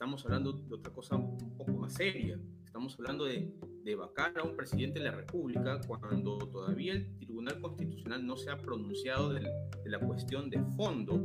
estamos 0.00 0.24
hablando 0.24 0.54
de 0.54 0.74
otra 0.74 0.90
cosa 0.94 1.16
un 1.16 1.54
poco 1.58 1.72
más 1.72 1.92
seria. 1.92 2.40
Estamos 2.64 2.94
hablando 2.98 3.26
de, 3.26 3.54
de 3.84 3.94
vacar 3.94 4.32
a 4.38 4.44
un 4.44 4.56
presidente 4.56 4.98
de 4.98 5.04
la 5.04 5.10
República 5.10 5.78
cuando 5.86 6.38
todavía 6.38 6.94
el 6.94 7.18
Tribunal 7.18 7.60
Constitucional 7.60 8.24
no 8.24 8.34
se 8.38 8.48
ha 8.48 8.56
pronunciado 8.56 9.34
de, 9.34 9.40
de 9.40 9.90
la 9.90 9.98
cuestión 9.98 10.48
de 10.48 10.58
fondo 10.74 11.20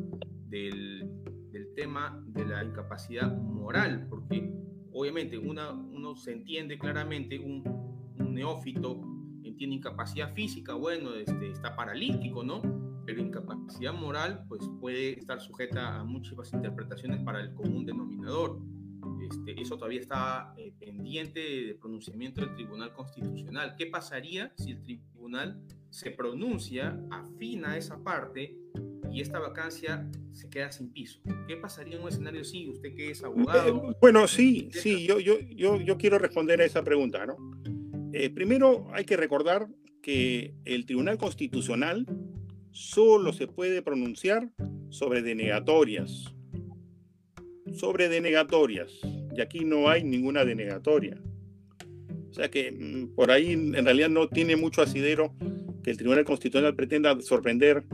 del, 0.49 1.09
del, 1.53 1.73
tema 1.73 2.21
de 2.27 2.43
la 2.43 2.65
incapacidad 2.65 3.33
moral, 3.37 4.07
porque 4.09 4.51
obviamente 4.91 5.37
una, 5.37 5.71
uno 5.71 6.17
se 6.17 6.33
entiende 6.33 6.77
claramente 6.77 7.39
un, 7.39 7.63
un 8.19 8.33
neófito 8.33 8.99
tiene 9.57 9.75
incapacidad 9.75 10.33
física, 10.33 10.73
bueno, 10.73 11.13
este, 11.15 11.51
está 11.51 11.75
paralítico, 11.77 12.43
¿no? 12.43 12.61
Pero 13.05 13.21
incapacidad 13.21 13.93
moral, 13.93 14.45
pues 14.47 14.61
puede 14.79 15.19
estar 15.19 15.39
sujeta 15.39 15.99
a 15.99 16.03
muchas 16.03 16.53
interpretaciones 16.53 17.21
para 17.23 17.41
el 17.41 17.53
común 17.53 17.85
denominador. 17.85 18.59
Este, 19.29 19.59
eso 19.59 19.75
todavía 19.77 19.99
está 19.99 20.53
eh, 20.57 20.73
pendiente 20.79 21.39
de 21.39 21.75
pronunciamiento 21.75 22.41
del 22.41 22.53
Tribunal 22.55 22.93
Constitucional. 22.93 23.75
¿Qué 23.77 23.87
pasaría 23.87 24.51
si 24.57 24.71
el 24.71 24.81
Tribunal 24.81 25.61
se 25.89 26.11
pronuncia, 26.11 26.99
afina 27.11 27.77
esa 27.77 28.03
parte 28.03 28.57
y 29.11 29.21
esta 29.21 29.39
vacancia 29.39 30.09
se 30.31 30.49
queda 30.49 30.71
sin 30.71 30.91
piso? 30.91 31.21
¿Qué 31.47 31.55
pasaría 31.57 31.95
en 31.95 32.03
un 32.03 32.09
escenario 32.09 32.41
así? 32.41 32.67
Usted 32.69 32.95
que 32.95 33.11
es 33.11 33.23
abogado. 33.23 33.91
Eh, 33.91 33.95
bueno, 34.01 34.27
sí, 34.27 34.69
sí, 34.71 35.05
yo, 35.07 35.19
yo, 35.19 35.39
yo, 35.39 35.79
yo 35.79 35.97
quiero 35.97 36.19
responder 36.19 36.61
a 36.61 36.65
esa 36.65 36.83
pregunta, 36.83 37.25
¿no? 37.25 37.37
Eh, 38.13 38.29
primero 38.29 38.87
hay 38.93 39.05
que 39.05 39.17
recordar 39.17 39.67
que 40.01 40.55
el 40.65 40.85
Tribunal 40.85 41.17
Constitucional 41.17 42.05
solo 42.75 43.31
se 43.31 43.47
puede 43.47 43.81
pronunciar 43.81 44.49
sobre 44.89 45.21
denegatorias. 45.21 46.35
Sobre 47.73 48.09
denegatorias. 48.09 48.91
Y 49.35 49.41
aquí 49.41 49.63
no 49.63 49.89
hay 49.89 50.03
ninguna 50.03 50.43
denegatoria. 50.43 51.17
O 52.29 52.33
sea 52.33 52.51
que 52.51 52.71
mm, 52.71 53.15
por 53.15 53.31
ahí 53.31 53.53
en 53.53 53.85
realidad 53.85 54.09
no 54.09 54.27
tiene 54.27 54.57
mucho 54.57 54.81
asidero 54.81 55.33
que 55.83 55.91
el 55.91 55.97
Tribunal 55.97 56.25
Constitucional 56.25 56.75
pretenda 56.75 57.19
sorprender 57.21 57.85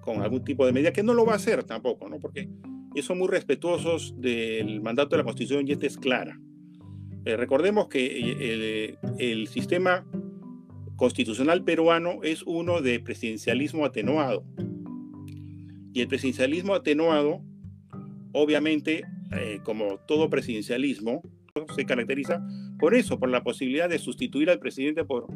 con 0.00 0.22
algún 0.22 0.44
tipo 0.44 0.64
de 0.64 0.72
medida, 0.72 0.92
que 0.92 1.02
no 1.02 1.12
lo 1.12 1.26
va 1.26 1.32
a 1.32 1.36
hacer 1.36 1.64
tampoco, 1.64 2.08
¿no? 2.08 2.20
Porque 2.20 2.48
son 3.02 3.18
muy 3.18 3.28
respetuosos 3.28 4.14
del 4.18 4.80
mandato 4.80 5.10
de 5.10 5.18
la 5.18 5.24
Constitución 5.24 5.66
y 5.66 5.72
esta 5.72 5.86
es 5.86 5.96
clara. 5.96 6.38
Eh, 7.24 7.36
recordemos 7.36 7.88
que 7.88 8.04
eh, 8.04 8.96
el, 9.18 9.18
el, 9.18 9.48
sistema 9.48 10.06
constitucional 10.96 11.64
peruano 11.64 12.20
es 12.22 12.42
uno 12.42 12.80
de 12.80 13.00
presidencialismo 13.00 13.84
atenuado. 13.84 14.44
Y 15.92 16.00
el 16.00 16.08
presidencialismo 16.08 16.74
atenuado, 16.74 17.42
obviamente, 18.32 19.04
eh, 19.32 19.60
como 19.62 19.98
todo 20.06 20.30
presidencialismo, 20.30 21.22
se 21.74 21.86
caracteriza 21.86 22.44
por 22.78 22.94
eso, 22.94 23.18
por 23.18 23.28
la 23.28 23.44
posibilidad 23.44 23.88
de 23.88 23.98
sustituir 23.98 24.50
al 24.50 24.58
presidente 24.58 25.04
por 25.04 25.28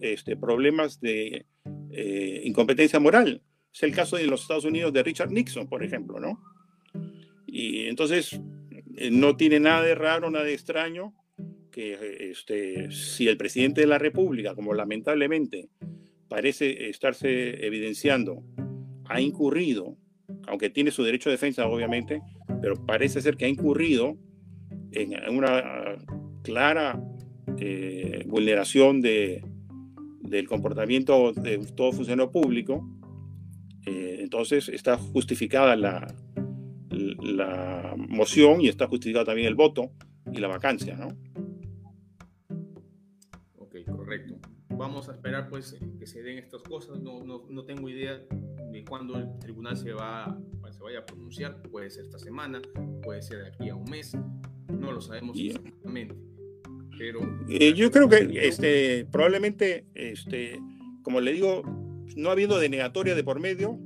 este, 0.00 0.36
problemas 0.36 1.00
de 1.00 1.46
eh, 1.90 2.42
incompetencia 2.44 3.00
moral. 3.00 3.42
Es 3.74 3.82
el 3.82 3.92
caso 3.92 4.16
de 4.16 4.26
los 4.26 4.42
Estados 4.42 4.64
Unidos 4.64 4.92
de 4.92 5.02
Richard 5.02 5.32
Nixon, 5.32 5.68
por 5.68 5.82
ejemplo, 5.82 6.20
¿no? 6.20 6.40
Y 7.46 7.86
entonces 7.86 8.40
no 9.10 9.36
tiene 9.36 9.60
nada 9.60 9.82
de 9.82 9.94
raro, 9.94 10.30
nada 10.30 10.44
de 10.44 10.54
extraño 10.54 11.14
que 11.76 12.30
este, 12.30 12.90
si 12.90 13.28
el 13.28 13.36
presidente 13.36 13.82
de 13.82 13.86
la 13.86 13.98
República, 13.98 14.54
como 14.54 14.72
lamentablemente 14.72 15.68
parece 16.26 16.88
estarse 16.88 17.66
evidenciando, 17.66 18.42
ha 19.04 19.20
incurrido, 19.20 19.98
aunque 20.46 20.70
tiene 20.70 20.90
su 20.90 21.04
derecho 21.04 21.28
de 21.28 21.34
defensa, 21.34 21.66
obviamente, 21.66 22.22
pero 22.62 22.86
parece 22.86 23.20
ser 23.20 23.36
que 23.36 23.44
ha 23.44 23.48
incurrido 23.48 24.16
en 24.92 25.36
una 25.36 25.96
clara 26.42 26.98
eh, 27.58 28.24
vulneración 28.26 29.02
de, 29.02 29.44
del 30.22 30.48
comportamiento 30.48 31.34
de 31.34 31.58
todo 31.76 31.92
funcionario 31.92 32.32
público, 32.32 32.88
eh, 33.84 34.20
entonces 34.20 34.70
está 34.70 34.96
justificada 34.96 35.76
la, 35.76 36.06
la 36.88 37.94
moción 37.98 38.62
y 38.62 38.68
está 38.68 38.86
justificado 38.86 39.26
también 39.26 39.48
el 39.48 39.56
voto 39.56 39.90
y 40.32 40.38
la 40.38 40.48
vacancia, 40.48 40.96
¿no? 40.96 41.25
Correcto. 44.06 44.38
Vamos 44.68 45.08
a 45.08 45.12
esperar 45.12 45.48
pues 45.48 45.72
eh, 45.72 45.80
que 45.98 46.06
se 46.06 46.22
den 46.22 46.38
estas 46.38 46.62
cosas. 46.62 47.00
No, 47.00 47.24
no, 47.24 47.44
no 47.48 47.64
tengo 47.64 47.88
idea 47.88 48.22
de 48.70 48.84
cuándo 48.84 49.16
el 49.18 49.38
tribunal 49.40 49.76
se, 49.76 49.92
va, 49.92 50.38
se 50.70 50.82
vaya 50.82 51.00
a 51.00 51.06
pronunciar. 51.06 51.60
Puede 51.62 51.90
ser 51.90 52.04
esta 52.04 52.18
semana, 52.18 52.62
puede 53.02 53.20
ser 53.22 53.38
de 53.38 53.48
aquí 53.48 53.68
a 53.68 53.74
un 53.74 53.90
mes. 53.90 54.16
No 54.70 54.92
lo 54.92 55.00
sabemos 55.00 55.36
exactamente. 55.38 56.14
Pero 56.96 57.20
eh, 57.48 57.74
yo 57.74 57.90
creo 57.90 58.08
que 58.08 58.46
este, 58.46 59.06
probablemente, 59.10 59.86
este, 59.94 60.60
como 61.02 61.20
le 61.20 61.32
digo, 61.32 61.62
no 62.16 62.30
habiendo 62.30 62.58
denegatoria 62.58 63.14
de 63.14 63.24
por 63.24 63.40
medio, 63.40 63.78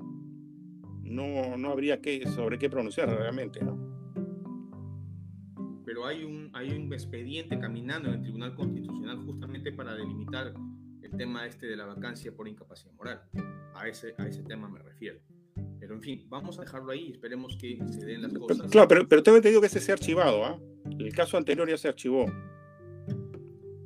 no, 1.03 1.57
no 1.57 1.71
habría 1.71 2.01
que, 2.01 2.27
sobre 2.29 2.59
qué 2.59 2.69
pronunciar 2.69 3.09
realmente, 3.09 3.65
¿no? 3.65 3.90
Pero 6.01 6.09
hay 6.09 6.25
un, 6.25 6.51
hay 6.55 6.71
un 6.71 6.91
expediente 6.95 7.59
caminando 7.59 8.09
en 8.09 8.15
el 8.15 8.23
Tribunal 8.23 8.55
Constitucional 8.55 9.19
justamente 9.19 9.71
para 9.71 9.95
delimitar 9.95 10.55
el 11.03 11.11
tema 11.19 11.47
este 11.47 11.67
de 11.67 11.77
la 11.77 11.85
vacancia 11.85 12.35
por 12.35 12.49
incapacidad 12.49 12.95
moral. 12.95 13.21
a 13.75 13.87
ese, 13.87 14.15
a 14.17 14.27
ese 14.27 14.43
tema 14.45 14.67
me 14.71 14.79
refiero. 14.79 15.21
Pero 15.79 15.95
en 15.95 16.01
fin, 16.01 16.27
vamos 16.31 16.59
a 16.59 16.63
dejarlo 16.63 16.93
ahí 16.93 17.09
y 17.09 17.11
esperemos 17.13 17.55
que 17.59 17.79
se 17.91 18.07
den 18.07 18.23
las 18.23 18.33
cosas. 18.33 18.71
Claro, 18.71 18.89
pero, 18.89 19.07
pero 19.09 19.23
tengo 19.23 19.37
entendido 19.37 19.61
que 19.61 19.67
ese 19.67 19.79
se 19.79 19.93
ha 19.93 19.95
archivado, 19.95 20.43
¿ah? 20.43 20.59
El 20.99 21.13
caso 21.13 21.37
anterior 21.37 21.69
ya 21.69 21.77
se 21.77 21.89
archivó. 21.89 22.25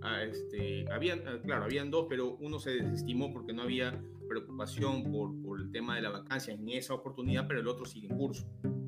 Ah, 0.00 0.22
este, 0.22 0.84
habían, 0.92 1.26
ah, 1.26 1.40
claro, 1.42 1.64
habían 1.64 1.90
dos, 1.90 2.06
pero 2.08 2.36
uno 2.36 2.60
se 2.60 2.70
desestimó 2.70 3.32
porque 3.32 3.52
no 3.52 3.62
había 3.62 4.00
preocupación 4.28 5.10
por, 5.10 5.34
por, 5.42 5.60
el 5.60 5.72
tema 5.72 5.96
de 5.96 6.02
la 6.02 6.10
vacancia 6.10 6.54
en 6.54 6.68
esa 6.68 6.94
oportunidad, 6.94 7.48
pero 7.48 7.58
el 7.58 7.66
otro 7.66 7.84
sigue 7.84 8.06
en 8.06 8.16
curso. 8.16 8.46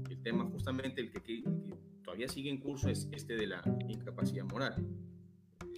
El 0.09 0.23
tema 0.23 0.45
justamente 0.45 1.00
el 1.00 1.11
que, 1.11 1.23
que, 1.23 1.42
todavía 2.16 2.32
sigue 2.32 2.49
en 2.49 2.56
curso 2.56 2.88
es 2.88 3.11
este 3.12 3.37
de 3.37 3.46
la 3.46 3.62
incapacidad 3.88 4.44
moral. 4.44 4.75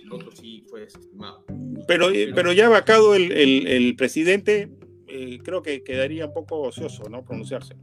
El 0.00 0.12
otro 0.12 0.30
sí 0.30 0.64
fue 0.71 0.83
desestimado. 0.83 1.45
Pero, 1.88 2.11
eh, 2.11 2.30
pero, 2.33 2.52
ya 2.52 2.68
vacado 2.68 3.16
el, 3.16 3.33
el, 3.33 3.66
el 3.66 3.97
presidente, 3.97 4.71
eh, 5.09 5.40
creo 5.42 5.62
que 5.62 5.83
quedaría 5.83 6.26
un 6.26 6.33
poco 6.33 6.61
ocioso, 6.61 7.09
¿no? 7.11 7.25
Pronunciarse. 7.25 7.75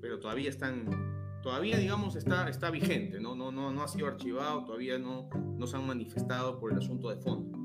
Pero 0.00 0.18
todavía 0.18 0.48
están, 0.48 0.86
todavía 1.42 1.76
digamos 1.76 2.16
está, 2.16 2.48
está 2.48 2.70
vigente, 2.70 3.20
¿no? 3.20 3.34
No, 3.34 3.52
no, 3.52 3.70
no 3.70 3.82
ha 3.82 3.88
sido 3.88 4.06
archivado, 4.06 4.64
todavía 4.64 4.98
no, 4.98 5.28
no 5.58 5.66
se 5.66 5.76
han 5.76 5.86
manifestado 5.86 6.58
por 6.58 6.72
el 6.72 6.78
asunto 6.78 7.10
de 7.10 7.16
fondo. 7.18 7.58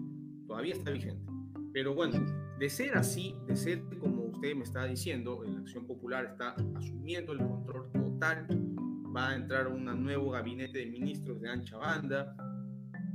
Todavía 0.48 0.74
está 0.74 0.92
vigente. 0.92 1.32
Pero 1.72 1.96
bueno, 1.96 2.26
de 2.60 2.70
ser 2.70 2.98
así, 2.98 3.38
de 3.48 3.56
ser 3.56 3.84
como 4.02 4.26
usted 4.26 4.54
me 4.54 4.64
está 4.64 4.86
diciendo, 4.86 5.42
la 5.46 5.60
Acción 5.60 5.88
Popular 5.88 6.26
está 6.26 6.58
asumiendo 6.76 7.32
el 7.32 7.40
control 7.40 7.90
total, 7.94 8.73
va 9.16 9.30
a 9.30 9.36
entrar 9.36 9.68
un 9.68 9.86
nuevo 10.04 10.32
gabinete 10.32 10.80
de 10.80 10.86
ministros 10.88 11.40
de 11.42 11.50
ancha 11.50 11.78
banda. 11.78 12.36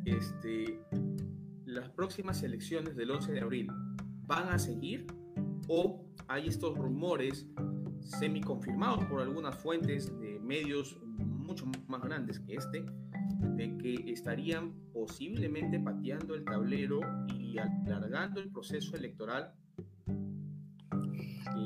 Este, 0.05 0.81
las 1.65 1.91
próximas 1.91 2.43
elecciones 2.43 2.97
del 2.97 3.11
11 3.11 3.33
de 3.33 3.41
abril 3.41 3.69
van 4.27 4.49
a 4.49 4.59
seguir 4.59 5.07
o 5.69 6.07
hay 6.29 6.49
estos 6.49 6.77
rumores 6.77 7.47
semi 8.01 8.41
confirmados 8.41 9.05
por 9.07 9.21
algunas 9.21 9.57
fuentes 9.57 10.17
de 10.21 10.39
medios 10.41 10.99
mucho 11.19 11.67
más 11.89 12.03
grandes 12.03 12.39
que 12.41 12.55
este 12.55 12.85
de 13.57 13.77
que 13.79 14.11
estarían 14.13 14.73
posiblemente 14.93 15.81
pateando 15.81 16.35
el 16.35 16.45
tablero 16.45 17.01
y 17.39 17.59
alargando 17.59 18.41
el 18.41 18.51
proceso 18.51 18.97
electoral. 18.97 19.53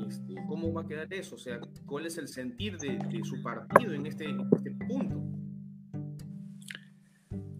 Este, 0.07 0.35
¿Cómo 0.47 0.73
va 0.73 0.81
a 0.81 0.87
quedar 0.87 1.13
eso? 1.13 1.35
O 1.35 1.39
sea, 1.39 1.59
¿cuál 1.85 2.05
es 2.05 2.17
el 2.17 2.27
sentir 2.27 2.77
de, 2.77 3.23
su 3.23 3.41
partido 3.41 3.93
en 3.93 4.05
este, 4.05 4.25
este 4.55 4.71
punto? 4.87 5.21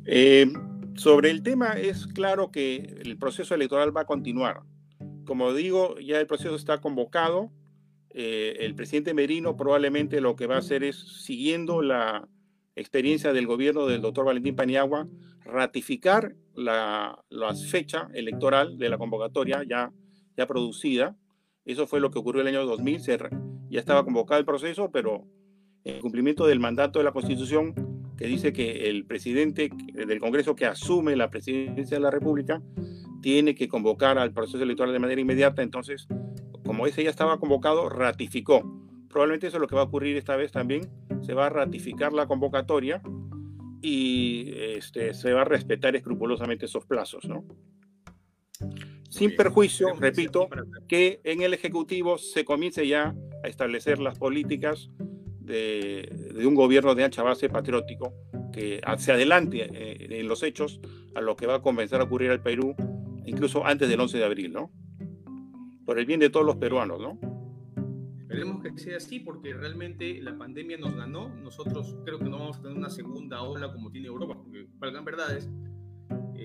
Eh, 0.05 0.51
sobre 0.95 1.31
el 1.31 1.43
tema 1.43 1.73
es 1.73 2.07
claro 2.07 2.51
que 2.51 2.97
el 3.03 3.17
proceso 3.17 3.55
electoral 3.55 3.95
va 3.95 4.01
a 4.01 4.05
continuar. 4.05 4.61
Como 5.25 5.53
digo, 5.53 5.99
ya 5.99 6.19
el 6.19 6.27
proceso 6.27 6.55
está 6.55 6.81
convocado. 6.81 7.51
Eh, 8.09 8.57
el 8.59 8.75
presidente 8.75 9.13
Merino 9.13 9.57
probablemente 9.57 10.21
lo 10.21 10.35
que 10.35 10.47
va 10.47 10.55
a 10.55 10.59
hacer 10.59 10.83
es, 10.83 11.23
siguiendo 11.23 11.81
la 11.81 12.27
experiencia 12.75 13.33
del 13.33 13.47
gobierno 13.47 13.87
del 13.87 14.01
doctor 14.01 14.25
Valentín 14.25 14.55
Paniagua, 14.55 15.07
ratificar 15.45 16.35
la, 16.55 17.23
fecha 17.69 18.07
electoral 18.13 18.77
de 18.77 18.89
la 18.89 18.97
convocatoria 18.97 19.63
ya, 19.67 19.91
ya 20.37 20.47
producida. 20.47 21.15
Eso 21.65 21.87
fue 21.87 21.99
lo 21.99 22.11
que 22.11 22.19
ocurrió 22.19 22.41
el 22.41 22.47
año 22.47 22.65
2000. 22.65 22.99
ya 23.69 23.79
estaba 23.79 24.03
convocado 24.03 24.39
el 24.39 24.45
proceso, 24.45 24.91
pero 24.91 25.25
en 25.83 26.01
cumplimiento 26.01 26.45
del 26.45 26.59
mandato 26.59 26.99
de 26.99 27.05
la 27.05 27.11
Constitución, 27.11 27.73
que 28.17 28.27
dice 28.27 28.53
que 28.53 28.89
el 28.89 29.05
presidente 29.05 29.69
del 29.93 30.19
Congreso 30.19 30.55
que 30.55 30.65
asume 30.65 31.15
la 31.15 31.29
presidencia 31.29 31.97
de 31.97 32.03
la 32.03 32.11
República 32.11 32.61
tiene 33.21 33.55
que 33.55 33.67
convocar 33.67 34.17
al 34.17 34.33
proceso 34.33 34.61
electoral 34.61 34.93
de 34.93 34.99
manera 34.99 35.21
inmediata. 35.21 35.61
Entonces, 35.61 36.07
como 36.65 36.85
ese 36.85 37.03
ya 37.03 37.09
estaba 37.09 37.39
convocado, 37.39 37.89
ratificó. 37.89 38.61
Probablemente 39.09 39.47
eso 39.47 39.57
es 39.57 39.61
lo 39.61 39.67
que 39.67 39.75
va 39.75 39.81
a 39.81 39.85
ocurrir 39.85 40.17
esta 40.17 40.35
vez 40.35 40.51
también. 40.51 40.89
Se 41.21 41.33
va 41.33 41.47
a 41.47 41.49
ratificar 41.49 42.13
la 42.13 42.27
convocatoria 42.27 43.01
y 43.81 44.51
este, 44.55 45.13
se 45.13 45.33
va 45.33 45.41
a 45.41 45.45
respetar 45.45 45.95
escrupulosamente 45.95 46.65
esos 46.65 46.85
plazos, 46.85 47.25
¿no? 47.25 47.45
Sin 49.13 49.35
perjuicio, 49.35 49.93
repito, 49.99 50.49
que 50.87 51.21
en 51.23 51.43
el 51.43 51.53
Ejecutivo 51.53 52.17
se 52.17 52.43
comience 52.43 52.87
ya 52.87 53.15
a 53.43 53.47
establecer 53.47 53.99
las 53.99 54.17
políticas 54.17 54.89
de, 55.39 56.31
de 56.33 56.47
un 56.47 56.55
gobierno 56.55 56.95
de 56.95 57.03
ancha 57.03 57.21
base 57.21 57.47
patriótico 57.47 58.11
que 58.51 58.81
se 58.97 59.11
adelante 59.11 59.69
eh, 59.71 60.19
en 60.19 60.27
los 60.27 60.41
hechos 60.41 60.81
a 61.13 61.21
lo 61.21 61.35
que 61.35 61.45
va 61.45 61.55
a 61.55 61.61
comenzar 61.61 62.01
a 62.01 62.05
ocurrir 62.05 62.31
al 62.31 62.41
Perú 62.41 62.75
incluso 63.25 63.63
antes 63.65 63.87
del 63.87 63.99
11 63.99 64.17
de 64.17 64.25
abril, 64.25 64.51
¿no? 64.51 64.71
Por 65.85 65.99
el 65.99 66.07
bien 66.07 66.19
de 66.19 66.31
todos 66.31 66.45
los 66.45 66.55
peruanos, 66.55 66.99
¿no? 66.99 67.19
Esperemos 68.19 68.63
que 68.63 68.75
sea 68.79 68.97
así 68.97 69.19
porque 69.19 69.53
realmente 69.53 70.19
la 70.21 70.35
pandemia 70.35 70.77
nos 70.77 70.95
ganó. 70.95 71.29
Nosotros 71.29 71.97
creo 72.03 72.17
que 72.17 72.25
no 72.25 72.39
vamos 72.39 72.57
a 72.57 72.61
tener 72.63 72.77
una 72.77 72.89
segunda 72.89 73.43
ola 73.43 73.71
como 73.71 73.91
tiene 73.91 74.07
Europa, 74.07 74.35
porque 74.35 74.65
valgan 74.79 75.05
verdades, 75.05 75.49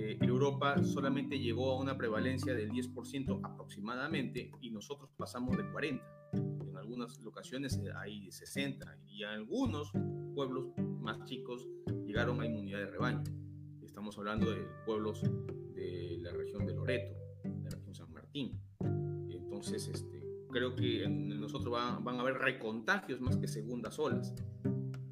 eh, 0.08 0.16
Europa 0.22 0.82
solamente 0.82 1.38
llegó 1.38 1.70
a 1.70 1.78
una 1.78 1.98
prevalencia 1.98 2.54
del 2.54 2.70
10% 2.70 3.40
aproximadamente 3.44 4.50
y 4.58 4.70
nosotros 4.70 5.10
pasamos 5.18 5.58
de 5.58 5.70
40. 5.70 6.02
En 6.32 6.76
algunas 6.78 7.22
ocasiones 7.26 7.78
hay 7.94 8.24
de 8.24 8.32
60 8.32 9.00
y 9.06 9.22
algunos 9.24 9.92
pueblos 10.34 10.68
más 11.02 11.22
chicos 11.24 11.68
llegaron 12.06 12.40
a 12.40 12.46
inmunidad 12.46 12.78
de 12.78 12.86
rebaño. 12.86 13.22
Estamos 13.82 14.16
hablando 14.16 14.50
de 14.50 14.66
pueblos 14.86 15.20
de 15.74 16.16
la 16.22 16.32
región 16.32 16.64
de 16.64 16.72
Loreto, 16.72 17.14
de 17.44 17.64
la 17.64 17.76
región 17.76 17.94
San 17.94 18.10
Martín. 18.10 18.58
Entonces, 19.28 19.88
este, 19.88 20.26
creo 20.50 20.74
que 20.74 21.04
en 21.04 21.38
nosotros 21.38 21.70
van 22.02 22.16
a 22.16 22.20
haber 22.20 22.38
recontagios 22.38 23.20
más 23.20 23.36
que 23.36 23.46
segundas 23.46 23.98
olas. 23.98 24.34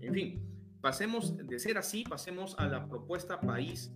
En 0.01 0.15
fin, 0.15 0.43
pasemos 0.81 1.37
de 1.37 1.59
ser 1.59 1.77
así, 1.77 2.03
pasemos 2.03 2.55
a 2.59 2.67
la 2.67 2.89
propuesta 2.89 3.39
país 3.39 3.93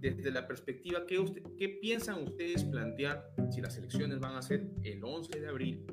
desde 0.00 0.30
la 0.30 0.46
perspectiva 0.46 1.06
que 1.06 1.18
usted, 1.18 1.42
qué 1.56 1.68
piensan 1.80 2.22
ustedes 2.22 2.64
plantear 2.64 3.30
si 3.50 3.60
las 3.60 3.76
elecciones 3.76 4.20
van 4.20 4.36
a 4.36 4.42
ser 4.42 4.70
el 4.82 5.02
11 5.02 5.40
de 5.40 5.48
abril. 5.48 5.84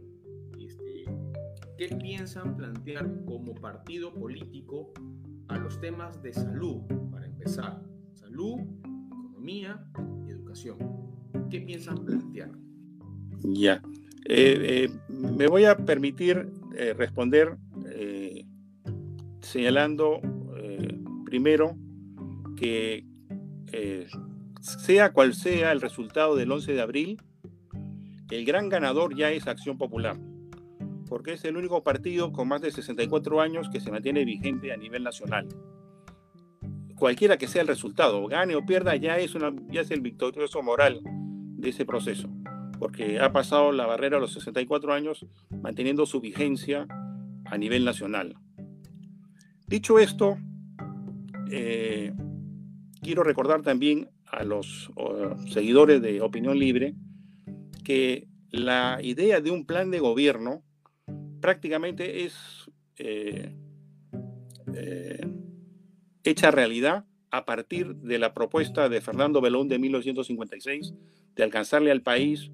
Este, 0.60 1.06
¿Qué 1.78 1.96
piensan 1.96 2.56
plantear 2.56 3.10
como 3.26 3.54
partido 3.56 4.14
político 4.14 4.94
a 5.48 5.58
los 5.58 5.80
temas 5.80 6.22
de 6.22 6.34
salud, 6.34 6.82
para 7.12 7.26
empezar? 7.26 7.82
Salud, 8.14 8.62
economía 8.80 9.84
y 10.28 10.32
educación. 10.32 10.78
¿Qué 11.50 11.62
piensan 11.62 12.04
plantear? 12.06 12.52
Ya. 13.44 13.82
Eh, 14.28 14.88
eh, 14.88 14.90
me 15.10 15.48
voy 15.48 15.66
a 15.66 15.78
permitir 15.78 16.50
eh, 16.76 16.94
responder 16.94 17.58
señalando 19.42 20.20
primero 21.26 21.78
que 22.58 23.06
sea 24.60 25.12
cual 25.14 25.34
sea 25.34 25.72
el 25.72 25.82
resultado 25.82 26.36
del 26.36 26.52
11 26.52 26.74
de 26.74 26.82
abril, 26.82 27.22
el 28.32 28.46
gran 28.46 28.70
ganador 28.70 29.16
ya 29.16 29.32
es 29.32 29.48
Acción 29.48 29.78
Popular, 29.78 30.18
porque 31.08 31.34
es 31.34 31.46
el 31.46 31.58
único 31.58 31.84
partido 31.84 32.32
con 32.32 32.48
más 32.48 32.62
de 32.62 32.72
64 32.72 33.42
años 33.42 33.70
que 33.70 33.80
se 33.80 33.92
mantiene 33.92 34.26
vigente 34.26 34.72
a 34.72 34.78
nivel 34.78 35.04
nacional. 35.04 35.48
Cualquiera 36.98 37.38
que 37.38 37.48
sea 37.48 37.62
el 37.62 37.68
resultado, 37.68 38.26
gane 38.28 38.56
o 38.56 38.66
pierda, 38.66 38.96
ya 38.96 39.18
es, 39.18 39.36
una, 39.36 39.54
ya 39.70 39.82
es 39.82 39.92
el 39.92 40.02
victorioso 40.02 40.64
moral 40.64 41.02
de 41.04 41.70
ese 41.70 41.86
proceso 41.86 42.30
porque 42.78 43.20
ha 43.20 43.32
pasado 43.32 43.72
la 43.72 43.86
barrera 43.86 44.18
a 44.18 44.20
los 44.20 44.34
64 44.34 44.94
años 44.94 45.26
manteniendo 45.62 46.06
su 46.06 46.22
vigencia 46.22 46.88
a 47.46 47.58
nivel 47.58 47.86
nacional. 47.86 48.36
Dicho 49.68 50.00
esto, 50.00 50.38
eh, 51.52 52.14
quiero 53.06 53.24
recordar 53.24 53.62
también 53.62 54.10
a 54.26 54.44
los 54.44 54.92
seguidores 55.48 56.02
de 56.02 56.22
Opinión 56.22 56.58
Libre 56.58 56.96
que 57.84 58.28
la 58.50 58.98
idea 59.04 59.42
de 59.42 59.52
un 59.52 59.68
plan 59.68 59.92
de 59.92 60.00
gobierno 60.00 60.64
prácticamente 61.40 62.26
es 62.26 62.36
eh, 62.98 63.56
eh, 64.74 65.28
hecha 66.24 66.50
realidad 66.50 67.06
a 67.30 67.46
partir 67.46 67.96
de 67.98 68.18
la 68.18 68.34
propuesta 68.34 68.90
de 68.90 69.02
Fernando 69.02 69.40
Belón 69.40 69.68
de 69.68 69.78
1956 69.78 70.96
de 71.36 71.44
alcanzarle 71.44 71.92
al 71.92 72.02
país 72.02 72.50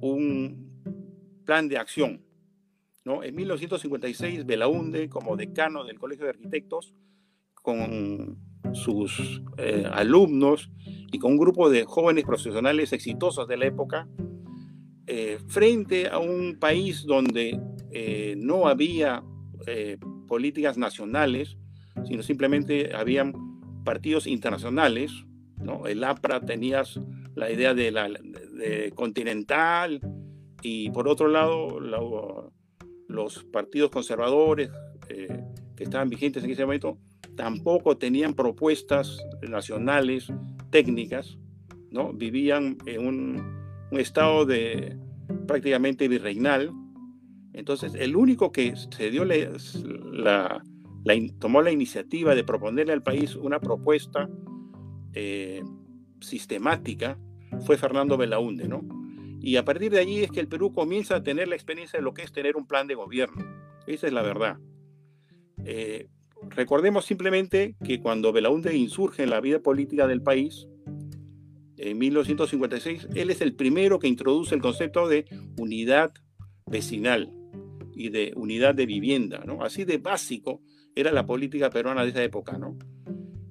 un 0.00 0.82
plan 1.44 1.68
de 1.68 1.78
acción. 1.78 2.24
¿no? 3.04 3.22
En 3.22 3.36
1956, 3.36 4.44
Belaunde, 4.44 5.08
como 5.08 5.36
decano 5.36 5.84
del 5.84 6.00
Colegio 6.00 6.24
de 6.24 6.30
Arquitectos, 6.30 6.94
con 7.54 8.47
sus 8.72 9.42
eh, 9.56 9.84
alumnos 9.92 10.70
y 11.10 11.18
con 11.18 11.32
un 11.32 11.38
grupo 11.38 11.70
de 11.70 11.84
jóvenes 11.84 12.24
profesionales 12.24 12.92
exitosos 12.92 13.48
de 13.48 13.56
la 13.56 13.66
época, 13.66 14.08
eh, 15.06 15.38
frente 15.46 16.08
a 16.08 16.18
un 16.18 16.58
país 16.58 17.04
donde 17.06 17.58
eh, 17.90 18.34
no 18.36 18.68
había 18.68 19.22
políticas 20.26 20.78
nacionales, 20.78 21.58
sino 22.06 22.22
simplemente 22.22 22.94
habían 22.94 23.34
partidos 23.84 24.26
internacionales, 24.26 25.12
¿no? 25.62 25.86
El 25.86 26.04
APRA 26.04 26.40
tenía 26.40 26.84
la 27.34 27.50
idea 27.50 27.74
de 27.74 27.90
la 27.90 28.08
de 28.08 28.90
continental 28.94 30.00
y 30.62 30.88
por 30.90 31.06
otro 31.06 31.28
lado 31.28 31.80
los 33.08 33.44
partidos 33.52 33.90
conservadores 33.90 34.70
que 35.06 35.84
estaban 35.84 36.08
vigentes 36.08 36.44
en 36.44 36.50
ese 36.50 36.64
momento 36.64 36.98
tampoco 37.38 37.96
tenían 37.96 38.34
propuestas 38.34 39.24
nacionales 39.48 40.26
técnicas, 40.70 41.38
¿no? 41.92 42.12
vivían 42.12 42.78
en 42.84 43.06
un, 43.06 43.58
estado 43.92 44.44
de 44.44 44.98
prácticamente 45.46 46.08
virreinal. 46.08 46.72
Entonces, 47.52 47.94
el 47.94 48.16
único 48.16 48.50
que 48.50 48.74
se 48.76 49.10
dio 49.10 49.24
la, 49.24 50.62
tomó 51.38 51.62
la 51.62 51.70
iniciativa 51.70 52.34
de 52.34 52.42
proponerle 52.42 52.92
al 52.92 53.04
país 53.04 53.36
una 53.36 53.60
propuesta 53.60 54.28
eh, 55.14 55.62
sistemática 56.20 57.16
fue 57.60 57.78
Fernando 57.78 58.16
Belaunde, 58.16 58.66
¿no? 58.66 58.82
Y 59.40 59.56
a 59.56 59.64
partir 59.64 59.92
de 59.92 60.00
allí 60.00 60.24
es 60.24 60.32
que 60.32 60.40
el 60.40 60.48
Perú 60.48 60.72
comienza 60.72 61.14
a 61.14 61.22
tener 61.22 61.46
la 61.46 61.54
experiencia 61.54 62.00
de 62.00 62.02
lo 62.02 62.14
que 62.14 62.22
es 62.22 62.32
tener 62.32 62.56
un 62.56 62.66
plan 62.66 62.88
de 62.88 62.96
gobierno. 62.96 63.44
Esa 63.86 64.08
es 64.08 64.12
la 64.12 64.22
verdad. 64.22 64.58
Eh, 65.64 66.08
recordemos 66.48 67.04
simplemente 67.04 67.76
que 67.84 68.00
cuando 68.00 68.32
Belaunde 68.32 68.76
insurge 68.76 69.22
en 69.22 69.30
la 69.30 69.40
vida 69.40 69.60
política 69.60 70.06
del 70.06 70.22
país, 70.22 70.68
en 71.76 71.98
1956, 71.98 73.08
él 73.14 73.30
es 73.30 73.40
el 73.40 73.54
primero 73.54 73.98
que 73.98 74.08
introduce 74.08 74.54
el 74.54 74.60
concepto 74.60 75.08
de 75.08 75.26
unidad 75.56 76.12
vecinal 76.66 77.32
y 77.94 78.10
de 78.10 78.32
unidad 78.36 78.74
de 78.74 78.86
vivienda, 78.86 79.42
¿no? 79.44 79.62
Así 79.62 79.84
de 79.84 79.98
básico 79.98 80.60
era 80.94 81.12
la 81.12 81.26
política 81.26 81.70
peruana 81.70 82.02
de 82.02 82.10
esa 82.10 82.22
época. 82.22 82.58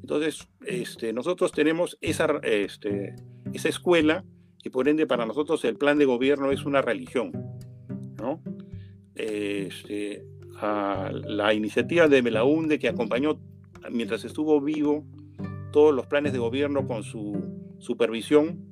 Entonces, 0.01 0.47
este, 0.65 1.13
nosotros 1.13 1.51
tenemos 1.51 1.97
esa, 2.01 2.39
este, 2.43 3.15
esa 3.53 3.69
escuela 3.69 4.25
y 4.63 4.69
por 4.69 4.89
ende 4.89 5.07
para 5.07 5.25
nosotros 5.25 5.63
el 5.65 5.77
plan 5.77 5.97
de 5.97 6.05
gobierno 6.05 6.51
es 6.51 6.65
una 6.65 6.81
religión. 6.81 7.31
Este, 9.15 10.25
la 10.61 11.53
iniciativa 11.53 12.07
de 12.07 12.21
Melaunde 12.21 12.79
que 12.79 12.87
acompañó 12.87 13.39
mientras 13.91 14.25
estuvo 14.25 14.59
vivo 14.61 15.05
todos 15.71 15.93
los 15.93 16.07
planes 16.07 16.33
de 16.33 16.39
gobierno 16.39 16.87
con 16.87 17.03
su 17.03 17.75
supervisión, 17.79 18.67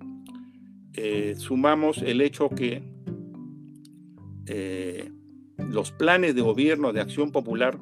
eh, 0.93 1.35
sumamos 1.37 2.01
el 2.01 2.21
hecho 2.21 2.49
que 2.49 2.81
eh, 4.47 5.11
los 5.57 5.91
planes 5.91 6.35
de 6.35 6.41
gobierno 6.41 6.93
de 6.93 7.01
acción 7.01 7.31
popular 7.31 7.77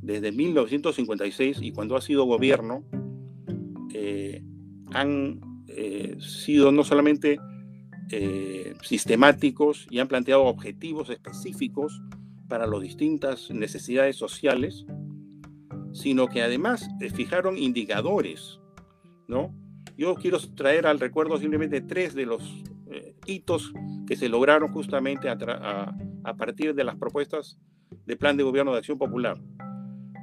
desde 0.00 0.32
1956 0.32 1.58
y 1.60 1.72
cuando 1.72 1.96
ha 1.96 2.00
sido 2.00 2.24
gobierno, 2.24 2.84
eh, 3.94 4.42
han 4.92 5.40
sido 6.18 6.72
no 6.72 6.82
solamente 6.82 7.38
sistemáticos 8.82 9.86
y 9.90 10.00
han 10.00 10.08
planteado 10.08 10.44
objetivos 10.44 11.10
específicos 11.10 12.00
para 12.48 12.66
las 12.66 12.80
distintas 12.80 13.50
necesidades 13.50 14.16
sociales, 14.16 14.86
sino 15.92 16.28
que 16.28 16.42
además 16.42 16.88
fijaron 17.14 17.58
indicadores, 17.58 18.60
¿no? 19.26 19.54
Yo 19.96 20.14
quiero 20.14 20.38
traer 20.54 20.86
al 20.86 21.00
recuerdo 21.00 21.38
simplemente 21.38 21.80
tres 21.80 22.14
de 22.14 22.26
los 22.26 22.42
hitos 23.26 23.72
que 24.06 24.16
se 24.16 24.28
lograron 24.28 24.72
justamente 24.72 25.28
a 25.28 26.36
partir 26.36 26.74
de 26.74 26.84
las 26.84 26.96
propuestas 26.96 27.58
de 28.06 28.16
Plan 28.16 28.36
de 28.36 28.42
Gobierno 28.42 28.72
de 28.72 28.78
Acción 28.78 28.98
Popular. 28.98 29.38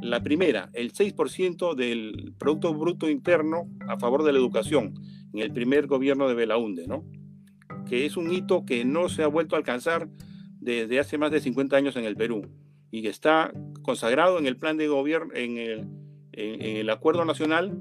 La 0.01 0.21
primera, 0.21 0.69
el 0.73 0.91
6% 0.91 1.75
del 1.75 2.33
Producto 2.37 2.73
Bruto 2.73 3.09
Interno 3.09 3.69
a 3.87 3.97
favor 3.97 4.23
de 4.23 4.33
la 4.33 4.39
educación 4.39 4.93
en 5.33 5.39
el 5.39 5.51
primer 5.51 5.87
gobierno 5.87 6.27
de 6.27 6.35
Belaunde, 6.35 6.87
¿no? 6.87 7.05
que 7.85 8.05
es 8.05 8.17
un 8.17 8.31
hito 8.31 8.65
que 8.65 8.83
no 8.83 9.09
se 9.09 9.23
ha 9.23 9.27
vuelto 9.27 9.55
a 9.55 9.59
alcanzar 9.59 10.09
desde 10.65 10.99
hace 10.99 11.17
más 11.17 11.31
de 11.31 11.39
50 11.39 11.77
años 11.77 11.95
en 11.95 12.05
el 12.05 12.15
Perú 12.15 12.47
y 12.89 13.03
que 13.03 13.09
está 13.09 13.53
consagrado 13.83 14.39
en 14.39 14.47
el 14.47 14.57
plan 14.57 14.77
de 14.77 14.87
gobierno, 14.87 15.31
en 15.35 15.57
el, 16.33 16.89
acuerdo 16.89 17.23
nacional 17.23 17.77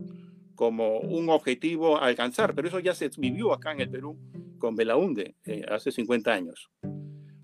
como 0.55 0.99
un 0.99 1.31
objetivo 1.31 1.97
a 1.97 2.07
alcanzar, 2.07 2.55
pero 2.55 2.68
eso 2.68 2.79
ya 2.79 2.94
se 2.94 3.11
vivió 3.16 3.53
acá 3.53 3.73
en 3.73 3.81
el 3.81 3.90
Perú 3.90 4.18
con 4.59 4.77
Belaunde 4.77 5.35
eh, 5.44 5.64
hace 5.68 5.90
50 5.90 6.33
años. 6.33 6.70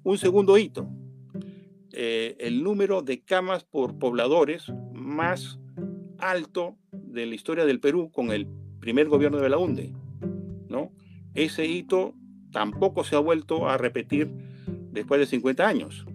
Un 0.02 0.18
segundo 0.18 0.58
hito, 0.58 0.88
eh, 1.92 2.36
el 2.38 2.62
número 2.62 3.02
de 3.02 3.22
camas 3.22 3.64
por 3.64 3.98
pobladores 3.98 4.70
más 4.92 5.58
alto 6.18 6.76
de 6.92 7.26
la 7.26 7.34
historia 7.34 7.64
del 7.64 7.80
Perú 7.80 8.10
con 8.12 8.30
el 8.30 8.46
primer 8.78 9.08
gobierno 9.08 9.38
de 9.38 9.44
Belaunde. 9.44 9.92
¿no? 10.68 10.92
Ese 11.34 11.66
hito 11.66 12.14
tampoco 12.52 13.04
se 13.04 13.16
ha 13.16 13.20
vuelto 13.20 13.68
a 13.68 13.78
repetir 13.78 14.49
después 14.90 15.20
de 15.20 15.26
50 15.26 15.66
años. 15.66 16.06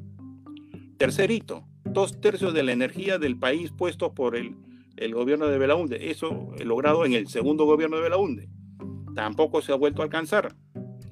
Tercer 0.98 1.32
hito, 1.32 1.66
dos 1.84 2.20
tercios 2.20 2.54
de 2.54 2.64
la 2.64 2.72
energía 2.72 3.18
del 3.18 3.38
país 3.38 3.72
puestos 3.72 4.12
por 4.14 4.36
el, 4.36 4.56
el 4.98 5.14
gobierno 5.14 5.48
de 5.48 5.58
Belaunde. 5.58 6.10
Eso 6.12 6.52
logrado 6.64 7.06
en 7.06 7.14
el 7.14 7.28
segundo 7.28 7.66
gobierno 7.66 7.98
de 7.98 8.04
Belaunde. 8.04 8.50
Tampoco 9.14 9.62
se 9.62 9.72
ha 9.72 9.76
vuelto 9.76 10.02
a 10.02 10.06
alcanzar 10.06 10.56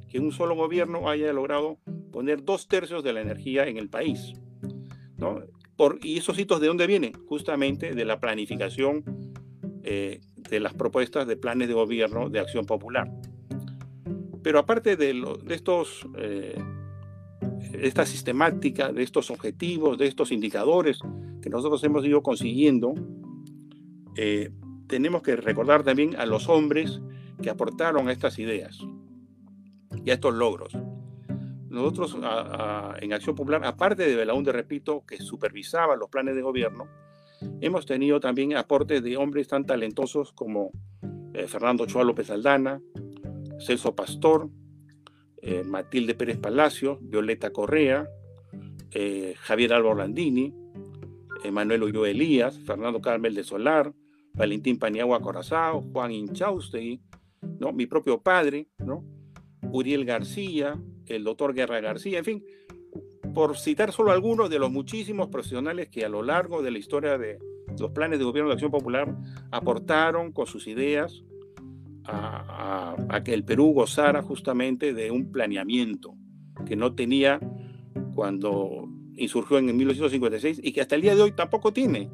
que 0.09 0.19
un 0.19 0.31
solo 0.31 0.55
gobierno 0.55 1.09
haya 1.09 1.31
logrado 1.33 1.79
poner 2.11 2.43
dos 2.43 2.67
tercios 2.67 3.03
de 3.03 3.13
la 3.13 3.21
energía 3.21 3.67
en 3.67 3.77
el 3.77 3.89
país. 3.89 4.33
Por, 5.75 5.99
¿Y 6.03 6.17
esos 6.17 6.37
hitos 6.37 6.61
de 6.61 6.67
dónde 6.67 6.85
vienen? 6.85 7.13
Justamente 7.25 7.95
de 7.95 8.05
la 8.05 8.19
planificación 8.19 9.03
eh, 9.83 10.21
de 10.37 10.59
las 10.59 10.73
propuestas 10.73 11.27
de 11.27 11.35
planes 11.35 11.67
de 11.67 11.73
gobierno 11.73 12.29
de 12.29 12.39
acción 12.39 12.65
popular. 12.65 13.11
Pero 14.43 14.59
aparte 14.59 14.95
de, 14.95 15.23
estos, 15.49 16.05
eh, 16.17 16.55
esta 17.73 18.05
sistemática, 18.05 18.91
de 18.91 19.03
estos 19.03 19.31
objetivos, 19.31 19.97
de 19.97 20.07
estos 20.07 20.31
indicadores 20.31 20.99
que 21.41 21.49
nosotros 21.49 21.83
hemos 21.83 22.05
ido 22.05 22.21
consiguiendo, 22.21 22.93
eh, 24.15 24.51
tenemos 24.87 25.21
que 25.21 25.35
recordar 25.35 25.83
también 25.83 26.15
a 26.17 26.25
los 26.25 26.49
hombres 26.49 27.01
que 27.41 27.49
aportaron 27.49 28.07
a 28.07 28.11
estas 28.11 28.39
ideas 28.39 28.79
y 30.05 30.09
a 30.09 30.13
estos 30.13 30.33
logros. 30.33 30.73
Nosotros 31.69 32.15
en 33.01 33.13
Acción 33.13 33.35
Popular, 33.35 33.65
aparte 33.65 34.07
de 34.07 34.15
Belaunde, 34.15 34.51
repito, 34.51 35.03
que 35.07 35.17
supervisaba 35.17 35.95
los 35.95 36.09
planes 36.09 36.35
de 36.35 36.43
gobierno, 36.43 36.87
hemos 37.61 37.87
tenido 37.87 38.19
también 38.19 38.55
aportes 38.55 39.01
de 39.01 39.17
hombres 39.17 39.47
tan 39.47 39.65
talentosos 39.65 40.33
como 40.33 40.71
eh, 41.33 41.47
Fernando 41.47 41.87
Choa 41.87 42.03
López 42.03 42.29
Aldana, 42.29 42.79
Celso 43.59 43.95
Pastor, 43.95 44.49
eh, 45.43 45.63
Matilde 45.63 46.15
Pérez 46.15 46.37
Palacio, 46.37 46.97
Violeta 47.01 47.51
Correa, 47.51 48.07
eh, 48.91 49.35
Javier 49.37 49.73
Álvaro 49.73 49.95
Landini, 49.95 50.53
Manuel 51.51 51.83
Ulloa 51.83 52.09
Elías, 52.09 52.57
Fernando 52.59 53.01
Carmel 53.01 53.35
de 53.35 53.43
Solar, 53.43 53.93
Valentín 54.33 54.79
Paniagua 54.79 55.21
Corazao, 55.21 55.81
Juan 55.81 56.11
Inchaustegui, 56.11 57.01
¿no? 57.59 57.73
mi 57.73 57.85
propio 57.85 58.21
padre, 58.21 58.69
¿no? 58.79 59.03
Uriel 59.71 60.05
García, 60.05 60.79
el 61.05 61.23
doctor 61.23 61.53
Guerra 61.53 61.81
García, 61.81 62.19
en 62.19 62.25
fin, 62.25 62.43
por 63.33 63.57
citar 63.57 63.91
solo 63.91 64.11
algunos 64.11 64.49
de 64.49 64.59
los 64.59 64.71
muchísimos 64.71 65.27
profesionales 65.27 65.89
que 65.89 66.05
a 66.05 66.09
lo 66.09 66.23
largo 66.23 66.61
de 66.61 66.71
la 66.71 66.77
historia 66.77 67.17
de 67.17 67.39
los 67.77 67.91
planes 67.91 68.19
de 68.19 68.25
gobierno 68.25 68.49
de 68.49 68.53
acción 68.53 68.71
popular 68.71 69.15
aportaron 69.51 70.31
con 70.31 70.45
sus 70.45 70.67
ideas 70.67 71.23
a, 72.05 73.21
que 73.23 73.33
el 73.33 73.43
Perú 73.43 73.73
gozara 73.73 74.21
justamente 74.21 74.93
de 74.93 75.11
un 75.11 75.31
planeamiento 75.31 76.15
que 76.65 76.75
no 76.75 76.93
tenía 76.93 77.39
cuando 78.13 78.89
insurgió 79.15 79.57
en 79.57 79.65
1956 79.65 80.61
y 80.63 80.71
que 80.73 80.81
hasta 80.81 80.95
el 80.95 81.01
día 81.01 81.15
de 81.15 81.21
hoy 81.21 81.31
tampoco 81.31 81.71
tiene, 81.71 82.09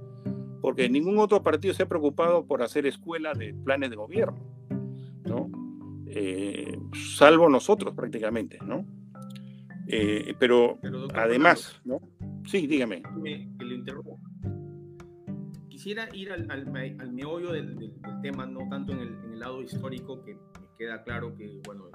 porque 0.61 0.89
ningún 0.89 1.17
otro 1.19 1.41
partido 1.41 1.73
se 1.73 1.83
ha 1.83 1.87
preocupado 1.87 2.45
por 2.45 2.61
hacer 2.61 2.85
escuela 2.85 3.33
de 3.33 3.53
planes 3.53 3.89
de 3.89 3.95
gobierno, 3.95 4.39
¿no? 5.25 5.49
Eh, 6.07 6.77
salvo 7.15 7.49
nosotros 7.49 7.93
prácticamente, 7.95 8.57
¿no? 8.65 8.85
Eh, 9.87 10.35
pero, 10.39 10.79
además, 11.15 11.81
¿no? 11.83 11.99
Sí, 12.45 12.67
dígame. 12.67 13.01
Me, 13.17 13.49
Quisiera 15.79 16.09
ir 16.13 16.29
al, 16.33 16.45
al, 16.51 17.13
meollo 17.13 17.53
del, 17.53 17.93
tema, 18.21 18.45
no 18.45 18.67
tanto 18.67 18.91
en 18.91 18.99
el, 18.99 19.07
en 19.23 19.31
el, 19.31 19.39
lado 19.39 19.61
histórico, 19.61 20.21
que 20.25 20.33
me 20.33 20.67
queda 20.77 21.01
claro 21.03 21.33
que, 21.37 21.61
bueno, 21.65 21.85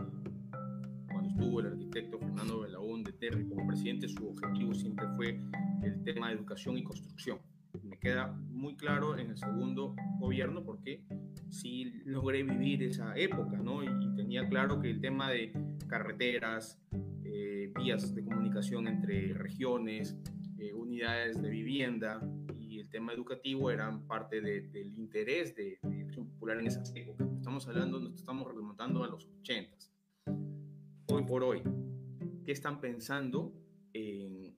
cuando 1.07 1.29
estuvo 1.29 1.61
el 1.61 1.67
arquitecto 1.67 2.19
Fernando 2.19 2.61
Belaún 2.61 3.05
de 3.05 3.13
Terry 3.13 3.47
como 3.47 3.67
presidente, 3.67 4.09
su 4.09 4.27
objetivo 4.27 4.73
siempre 4.73 5.07
fue 5.17 5.39
el 5.83 6.03
tema 6.03 6.29
de 6.29 6.37
educación 6.37 6.79
y 6.79 6.83
construcción. 6.83 7.41
Me 7.83 7.99
queda 7.99 8.29
muy 8.49 8.75
claro 8.75 9.19
en 9.19 9.29
el 9.29 9.37
segundo 9.37 9.95
gobierno 10.19 10.65
porque 10.65 11.05
sí 11.51 12.01
logré 12.07 12.43
vivir 12.43 12.85
esa 12.85 13.15
época, 13.19 13.59
¿no? 13.59 13.85
Y 13.85 14.17
tenía 14.17 14.49
claro 14.49 14.81
que 14.81 14.93
el 14.93 15.03
tema 15.03 15.31
de 15.31 15.53
carreteras, 15.89 16.81
eh, 17.23 17.71
vías 17.77 18.15
de 18.15 18.25
comunicación 18.25 18.89
entre 18.89 19.35
regiones, 19.35 20.17
eh, 20.57 20.73
unidades 20.73 21.43
de 21.43 21.51
vivienda 21.51 22.19
y 22.23 22.44
tema 22.95 23.13
educativo 23.13 23.73
eran 23.73 24.07
parte 24.07 24.41
del 24.41 24.97
interés 24.97 25.57
de, 25.57 25.81
de, 25.83 26.03
Acción 26.05 26.29
Popular 26.29 26.61
en 26.61 26.69
esas 26.69 26.95
épocas. 26.95 27.27
Estamos 27.33 27.67
hablando, 27.67 27.99
nos 27.99 28.15
estamos 28.15 28.47
remontando 28.55 29.03
a 29.03 29.09
los 29.09 29.29
80. 29.41 29.77
Hoy 31.09 31.25
por 31.25 31.43
hoy, 31.43 31.61
qué 32.45 32.53
están 32.53 32.81
pensando 32.81 33.53
en, 33.93 34.55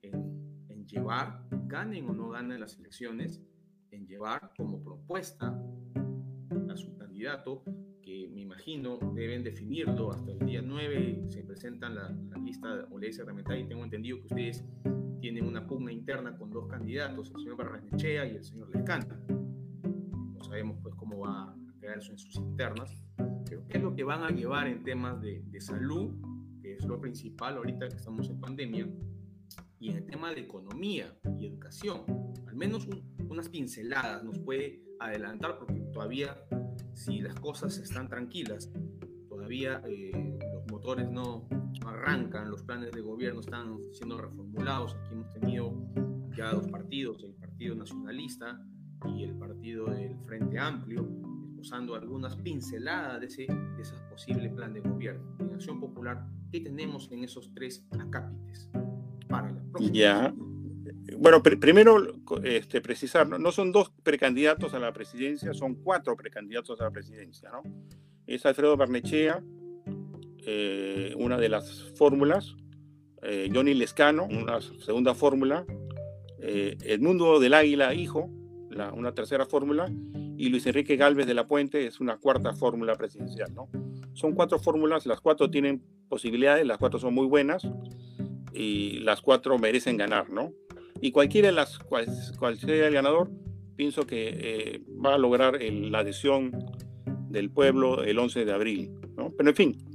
llevar, 0.85 1.47
ganen 1.65 2.07
o 2.07 2.13
no 2.13 2.29
ganen 2.29 2.59
las 2.59 2.77
elecciones, 2.77 3.41
en 3.89 4.05
llevar 4.05 4.53
como 4.55 4.83
propuesta 4.83 5.59
a 6.69 6.77
su 6.77 6.95
candidato, 6.95 7.63
que 8.03 8.29
me 8.31 8.41
imagino 8.41 8.99
deben 9.15 9.43
definirlo 9.43 10.11
hasta 10.11 10.31
el 10.31 10.39
día 10.45 10.61
9, 10.61 11.23
se 11.27 11.43
presentan 11.43 11.95
la, 11.95 12.15
la 12.29 12.37
lista 12.37 12.87
o 12.91 12.99
ley 12.99 13.09
y 13.09 13.67
tengo 13.67 13.83
entendido 13.83 14.19
que 14.19 14.27
ustedes 14.27 14.63
tienen 15.19 15.45
una 15.45 15.65
pugna 15.65 15.91
interna 15.91 16.37
con 16.37 16.49
dos 16.49 16.67
candidatos, 16.67 17.31
el 17.31 17.41
señor 17.41 17.57
Barranechea 17.57 18.25
y 18.25 18.35
el 18.35 18.43
señor 18.43 18.69
Lescanta. 18.75 19.19
No 19.29 20.43
sabemos 20.43 20.77
pues 20.81 20.95
cómo 20.95 21.19
va 21.19 21.51
a 21.51 21.55
quedar 21.79 21.97
eso 21.97 22.11
en 22.11 22.17
sus 22.17 22.35
internas, 22.35 23.03
pero 23.49 23.65
qué 23.67 23.77
es 23.77 23.83
lo 23.83 23.95
que 23.95 24.03
van 24.03 24.23
a 24.23 24.29
llevar 24.29 24.67
en 24.67 24.83
temas 24.83 25.21
de, 25.21 25.43
de 25.45 25.61
salud, 25.61 26.15
que 26.61 26.75
es 26.75 26.85
lo 26.85 26.99
principal 26.99 27.57
ahorita 27.57 27.87
que 27.87 27.95
estamos 27.95 28.29
en 28.29 28.39
pandemia, 28.39 28.87
y 29.79 29.89
en 29.89 29.97
el 29.97 30.05
tema 30.05 30.31
de 30.33 30.41
economía 30.41 31.15
y 31.39 31.45
educación. 31.45 32.01
Al 32.47 32.55
menos 32.55 32.87
unas 33.29 33.49
pinceladas 33.49 34.23
nos 34.23 34.39
puede 34.39 34.83
adelantar 34.99 35.57
porque 35.59 35.79
todavía 35.93 36.37
si 36.93 37.19
las 37.19 37.39
cosas 37.39 37.77
están 37.77 38.07
tranquilas, 38.07 38.71
todavía 39.29 39.81
eh, 39.87 40.39
los 40.53 40.65
motores 40.71 41.09
arrancan, 41.87 42.49
los 42.49 42.63
planes 42.63 42.91
de 42.91 43.01
gobierno 43.01 43.39
están 43.39 43.77
siendo 43.93 44.17
reformulados. 44.17 44.95
Aquí 44.95 45.13
hemos 45.13 45.31
tenido 45.33 45.73
ya 46.35 46.51
dos 46.51 46.67
partidos, 46.67 47.23
el 47.23 47.33
Partido 47.33 47.75
Nacionalista 47.75 48.59
y 49.05 49.23
el 49.23 49.35
Partido 49.35 49.87
del 49.87 50.17
Frente 50.25 50.59
Amplio, 50.59 51.07
esbozando 51.49 51.95
algunas 51.95 52.35
pinceladas 52.35 53.19
de 53.21 53.27
ese, 53.27 53.47
de 53.47 53.81
ese 53.81 53.95
posible 54.09 54.49
plan 54.49 54.73
de 54.73 54.81
gobierno. 54.81 55.35
En 55.39 55.53
Acción 55.53 55.79
Popular, 55.79 56.25
¿qué 56.51 56.59
tenemos 56.61 57.11
en 57.11 57.23
esos 57.23 57.51
tres 57.53 57.85
acápites 57.99 58.69
para 59.27 59.51
la 59.51 59.61
próxima? 59.71 59.93
Ya. 59.93 60.33
Bueno, 61.17 61.41
primero 61.41 61.97
este, 62.43 62.81
precisar, 62.81 63.27
no 63.27 63.51
son 63.51 63.71
dos 63.71 63.91
precandidatos 64.03 64.73
a 64.73 64.79
la 64.79 64.93
presidencia, 64.93 65.53
son 65.53 65.75
cuatro 65.75 66.15
precandidatos 66.15 66.79
a 66.79 66.85
la 66.85 66.91
presidencia, 66.91 67.49
¿no? 67.49 67.61
Es 68.25 68.45
Alfredo 68.45 68.75
Barnechea, 68.75 69.41
eh, 70.49 71.13
una 71.17 71.37
de 71.37 71.49
las 71.49 71.91
fórmulas, 71.95 72.55
eh, 73.21 73.49
Johnny 73.53 73.73
Lescano, 73.73 74.23
una 74.23 74.61
segunda 74.61 75.13
fórmula, 75.13 75.65
eh, 76.39 76.77
Edmundo 76.85 77.41
del 77.41 77.53
Águila, 77.53 77.93
hijo, 77.93 78.29
una 78.93 79.11
tercera 79.11 79.45
fórmula, 79.45 79.91
y 80.37 80.47
Luis 80.47 80.65
Enrique 80.65 80.95
Galvez 80.95 81.27
de 81.27 81.33
la 81.33 81.47
Puente 81.47 81.85
es 81.85 81.99
una 81.99 82.15
cuarta 82.15 82.53
fórmula 82.53 82.95
presidencial. 82.95 83.53
¿no? 83.53 83.67
Son 84.13 84.35
cuatro 84.35 84.57
fórmulas, 84.57 85.05
las 85.05 85.19
cuatro 85.19 85.49
tienen 85.51 85.83
posibilidades, 86.07 86.65
las 86.65 86.77
cuatro 86.77 86.97
son 86.97 87.13
muy 87.13 87.27
buenas 87.27 87.67
y 88.53 88.99
las 88.99 89.19
cuatro 89.19 89.59
merecen 89.59 89.97
ganar. 89.97 90.29
¿no? 90.29 90.53
Y 91.01 91.11
cualquiera 91.11 91.49
de 91.49 91.55
las, 91.55 91.77
cual, 91.79 92.07
sea 92.57 92.87
el 92.87 92.93
ganador, 92.93 93.29
pienso 93.75 94.07
que 94.07 94.81
va 95.05 95.15
a 95.15 95.17
lograr 95.17 95.59
la 95.61 95.99
adhesión 95.99 96.51
del 97.27 97.49
pueblo 97.49 98.05
el 98.05 98.17
11 98.17 98.45
de 98.45 98.53
abril. 98.53 98.91
¿no? 99.17 99.33
Pero 99.35 99.49
en 99.49 99.55
fin, 99.55 99.86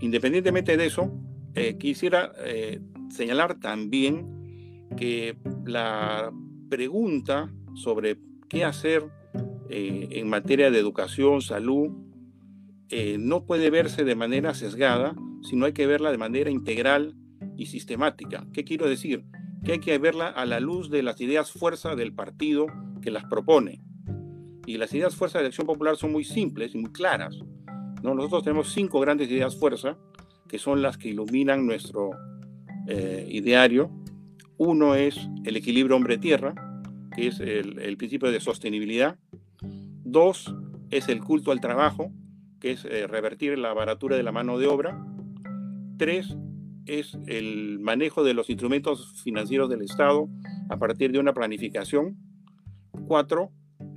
Independientemente 0.00 0.76
de 0.76 0.86
eso, 0.86 1.10
eh, 1.54 1.78
quisiera 1.78 2.32
eh, 2.44 2.80
señalar 3.08 3.58
también 3.60 4.86
que 4.96 5.36
la 5.64 6.30
pregunta 6.68 7.50
sobre 7.74 8.18
qué 8.48 8.64
hacer 8.64 9.08
eh, 9.70 10.08
en 10.10 10.28
materia 10.28 10.70
de 10.70 10.78
educación, 10.78 11.40
salud, 11.40 11.90
no 13.18 13.44
puede 13.46 13.68
verse 13.70 14.04
de 14.04 14.14
manera 14.14 14.54
sesgada, 14.54 15.16
sino 15.42 15.66
hay 15.66 15.72
que 15.72 15.88
verla 15.88 16.12
de 16.12 16.18
manera 16.18 16.50
integral 16.50 17.16
y 17.56 17.66
sistemática. 17.66 18.46
¿Qué 18.52 18.64
quiero 18.64 18.88
decir? 18.88 19.24
Que 19.64 19.72
hay 19.72 19.80
que 19.80 19.98
verla 19.98 20.28
a 20.28 20.46
la 20.46 20.60
luz 20.60 20.88
de 20.88 21.02
las 21.02 21.20
ideas 21.20 21.50
fuerza 21.50 21.96
del 21.96 22.14
partido 22.14 22.66
que 23.02 23.10
las 23.10 23.24
propone. 23.24 23.82
Y 24.66 24.78
las 24.78 24.94
ideas 24.94 25.16
fuerza 25.16 25.40
de 25.40 25.46
Acción 25.46 25.66
Popular 25.66 25.96
son 25.96 26.12
muy 26.12 26.22
simples 26.22 26.74
y 26.74 26.78
muy 26.78 26.92
claras. 26.92 27.36
Nosotros 28.14 28.44
tenemos 28.44 28.72
cinco 28.72 29.00
grandes 29.00 29.30
ideas 29.30 29.56
fuerza, 29.56 29.96
que 30.48 30.58
son 30.58 30.82
las 30.82 30.96
que 30.96 31.08
iluminan 31.08 31.66
nuestro 31.66 32.10
eh, 32.86 33.26
ideario. 33.28 33.90
Uno 34.58 34.94
es 34.94 35.18
el 35.44 35.56
equilibrio 35.56 35.96
hombre-tierra, 35.96 36.54
que 37.14 37.28
es 37.28 37.40
el, 37.40 37.96
principio 37.96 38.30
de 38.30 38.40
sostenibilidad. 38.40 39.18
Dos 40.04 40.54
es 40.90 41.08
el 41.08 41.22
culto 41.22 41.50
al 41.50 41.60
trabajo, 41.60 42.12
que 42.60 42.72
es 42.72 42.84
eh, 42.84 43.06
revertir 43.06 43.58
la 43.58 43.72
baratura 43.74 44.16
de 44.16 44.22
la 44.22 44.32
mano 44.32 44.58
de 44.58 44.66
obra. 44.66 45.04
Tres 45.98 46.36
es 46.86 47.18
el 47.26 47.80
manejo 47.80 48.22
de 48.22 48.34
los 48.34 48.48
instrumentos 48.48 49.20
financieros 49.22 49.68
del 49.68 49.82
Estado 49.82 50.28
a 50.68 50.78
partir 50.78 51.10
de 51.10 51.18
una 51.18 51.34
planificación. 51.34 52.16
Cuatro, 53.06 53.50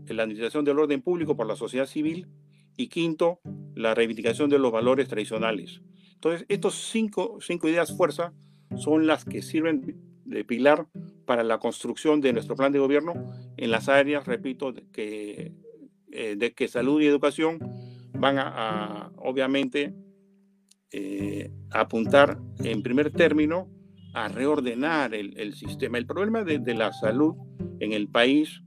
la 0.08 0.24
administración 0.24 0.65
del 0.65 0.80
orden 0.80 1.02
público 1.02 1.36
por 1.36 1.48
la 1.48 1.56
sociedad 1.56 1.86
civil. 1.86 2.28
Y 2.76 2.88
quinto, 2.88 3.39
la 3.80 3.96
reivindicación 3.96 4.50
de 4.50 4.60
los 4.60 4.72
valores 4.72 5.08
tradicionales. 5.08 5.82
Entonces, 6.13 6.46
estos 6.50 6.76
cinco, 6.76 7.38
cinco 7.39 7.70
ideas 7.70 7.96
fuerza 7.96 8.34
son 8.76 9.08
las 9.08 9.24
que 9.24 9.42
sirven 9.42 9.96
de 10.26 10.44
pilar 10.44 10.86
para 11.26 11.44
la 11.44 11.60
construcción 11.60 12.20
de 12.20 12.34
nuestro 12.34 12.56
plan 12.56 12.74
de 12.74 12.80
gobierno 12.80 13.13
en 13.56 13.72
las 13.72 13.88
áreas, 13.88 14.28
repito, 14.28 14.74
que, 14.92 15.54
eh, 16.12 16.36
de 16.38 16.52
que 16.54 16.68
salud 16.68 17.02
y 17.02 17.08
educación 17.08 17.60
van 18.13 18.38
a, 18.38 19.12
obviamente, 19.15 19.96
eh, 20.92 21.50
apuntar 21.72 22.38
en 22.63 22.84
primer 22.84 23.12
término 23.12 23.70
a 24.13 24.28
reordenar 24.28 25.13
el, 25.13 25.54
sistema. 25.54 25.98
El 25.98 26.06
problema 26.06 26.44
de, 26.44 26.74
la 26.74 26.92
salud 26.92 27.36
en 27.80 27.94
el 27.94 28.10
país, 28.10 28.62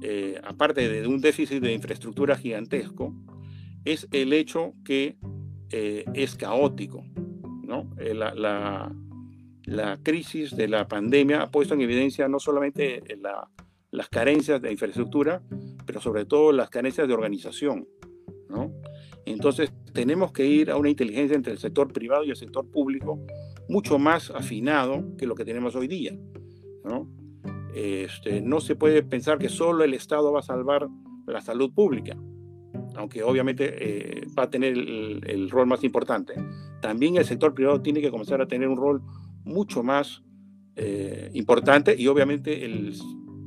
eh, 0.00 0.40
aparte 0.42 0.88
de 0.88 1.06
un 1.06 1.20
déficit 1.20 1.60
de 1.60 1.74
infraestructura 1.74 2.36
gigantesco, 2.36 3.14
es 3.92 4.06
el 4.12 4.32
hecho 4.32 4.74
que 4.84 5.16
eh, 5.70 6.04
es 6.14 6.36
caótico. 6.36 7.04
¿no? 7.62 7.90
Eh, 7.98 8.14
la, 8.14 8.34
la, 9.64 9.98
crisis 10.02 10.56
de 10.56 10.68
la 10.68 10.88
pandemia 10.88 11.42
ha 11.42 11.50
puesto 11.50 11.74
en 11.74 11.82
evidencia 11.82 12.28
no 12.28 12.38
solamente 12.38 13.02
la, 13.20 13.48
las 13.90 14.08
carencias 14.08 14.62
de 14.62 14.72
infraestructura, 14.72 15.42
pero 15.86 16.00
sobre 16.00 16.24
todo 16.24 16.52
las 16.52 16.70
carencias 16.70 17.06
de 17.08 17.14
organización. 17.14 17.86
¿no? 18.48 18.72
Entonces 19.26 19.72
tenemos 19.92 20.32
que 20.32 20.46
ir 20.46 20.70
a 20.70 20.76
una 20.76 20.88
inteligencia 20.88 21.36
entre 21.36 21.52
el 21.52 21.58
sector 21.58 21.92
privado 21.92 22.24
y 22.24 22.30
el 22.30 22.36
sector 22.36 22.70
público 22.70 23.20
mucho 23.68 23.98
más 23.98 24.30
afinado 24.30 25.16
que 25.16 25.26
lo 25.26 25.34
que 25.34 25.44
tenemos 25.44 25.76
hoy 25.76 25.88
día. 25.88 26.18
¿no? 26.84 27.10
Este, 27.74 28.40
no 28.40 28.60
se 28.60 28.74
puede 28.74 29.02
pensar 29.02 29.38
que 29.38 29.48
solo 29.48 29.84
el 29.84 29.94
Estado 29.94 30.32
va 30.32 30.40
a 30.40 30.42
salvar 30.42 30.88
la 31.26 31.42
salud 31.42 31.72
pública 31.74 32.16
aunque 32.98 33.22
obviamente 33.22 33.74
eh, 33.78 34.26
va 34.36 34.44
a 34.44 34.50
tener 34.50 34.72
el, 34.72 35.48
rol 35.50 35.68
más 35.68 35.84
importante, 35.84 36.34
también 36.82 37.16
el 37.16 37.24
sector 37.24 37.54
privado 37.54 37.80
tiene 37.80 38.00
que 38.00 38.10
comenzar 38.10 38.40
a 38.40 38.48
tener 38.48 38.68
un 38.68 38.76
rol 38.76 39.02
mucho 39.44 39.84
más 39.84 40.22
eh, 40.74 41.30
importante 41.32 41.94
y 41.96 42.08
obviamente 42.08 42.64
el 42.64 42.94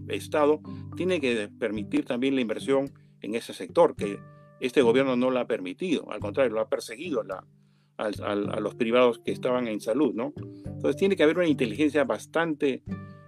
Estado 0.07 0.61
tiene 0.95 1.19
que 1.19 1.49
permitir 1.59 2.05
también 2.05 2.35
la 2.35 2.41
inversión 2.41 2.93
en 3.21 3.35
ese 3.35 3.53
sector, 3.53 3.95
que 3.95 4.19
este 4.61 4.81
gobierno 4.81 5.15
no 5.17 5.29
lo 5.29 5.39
ha 5.39 5.47
permitido, 5.47 6.09
al 6.11 6.21
contrario, 6.21 6.53
lo 6.53 6.61
ha 6.61 6.69
perseguido 6.69 7.21
a, 7.29 7.43
los 8.59 8.75
privados 8.75 9.19
que 9.19 9.31
estaban 9.31 9.67
en 9.67 9.79
salud, 9.79 10.13
¿no? 10.15 10.33
Entonces 10.65 10.95
tiene 10.95 11.15
que 11.15 11.23
haber 11.23 11.37
una 11.37 11.47
inteligencia 11.47 12.03
bastante 12.03 12.83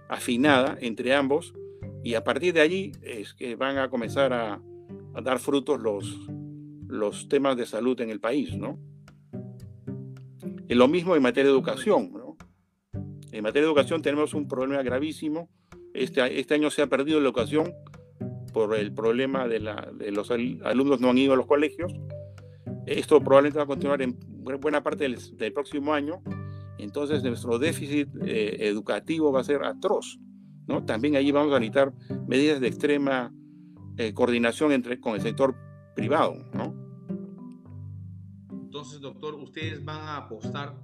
afinada 0.08 0.76
entre 0.80 1.14
ambos 1.14 1.54
y 2.02 2.14
a 2.14 2.24
partir 2.24 2.54
de 2.54 2.60
allí 2.60 2.92
es 3.02 3.34
que 3.34 3.54
van 3.54 3.78
a 3.78 3.88
comenzar 3.88 4.32
a, 4.32 4.60
a 5.14 5.20
dar 5.20 5.38
frutos 5.38 5.80
los, 5.80 6.28
los 6.86 7.28
temas 7.28 7.56
de 7.56 7.66
salud 7.66 8.00
en 8.00 8.10
el 8.10 8.20
país, 8.20 8.56
¿no? 8.56 8.78
Y 10.68 10.74
lo 10.74 10.88
mismo 10.88 11.14
en 11.14 11.22
materia 11.22 11.50
de 11.50 11.56
educación, 11.56 12.12
¿no? 12.12 12.36
En 13.32 13.42
materia 13.42 13.62
de 13.62 13.68
educación 13.68 14.02
tenemos 14.02 14.34
un 14.34 14.48
problema 14.48 14.82
gravísimo. 14.82 15.48
Este, 15.92 16.40
este 16.40 16.54
año 16.54 16.70
se 16.70 16.82
ha 16.82 16.86
perdido 16.86 17.20
la 17.20 17.26
educación 17.26 17.72
por 18.52 18.74
el 18.76 18.94
problema 18.94 19.48
de, 19.48 19.60
la, 19.60 19.90
de 19.92 20.12
los 20.12 20.30
alumnos 20.30 21.00
no 21.00 21.10
han 21.10 21.18
ido 21.18 21.32
a 21.34 21.36
los 21.36 21.46
colegios. 21.46 21.92
Esto 22.86 23.20
probablemente 23.20 23.58
va 23.58 23.64
a 23.64 23.66
continuar 23.66 24.00
en 24.00 24.16
buena 24.60 24.82
parte 24.82 25.04
del, 25.04 25.18
del 25.36 25.52
próximo 25.52 25.92
año. 25.92 26.22
Entonces 26.78 27.22
nuestro 27.24 27.58
déficit 27.58 28.08
eh, 28.24 28.68
educativo 28.68 29.32
va 29.32 29.40
a 29.40 29.44
ser 29.44 29.64
atroz. 29.64 30.18
¿no? 30.66 30.84
También 30.84 31.16
allí 31.16 31.32
vamos 31.32 31.52
a 31.52 31.58
necesitar 31.58 31.92
medidas 32.26 32.60
de 32.60 32.68
extrema 32.68 33.32
eh, 33.96 34.12
coordinación 34.12 34.72
entre, 34.72 35.00
con 35.00 35.14
el 35.14 35.20
sector 35.20 35.54
privado, 35.94 36.34
¿no? 36.52 36.74
Entonces, 38.50 39.00
doctor, 39.00 39.34
ustedes 39.34 39.84
van 39.84 40.00
a 40.00 40.16
apostar 40.16 40.74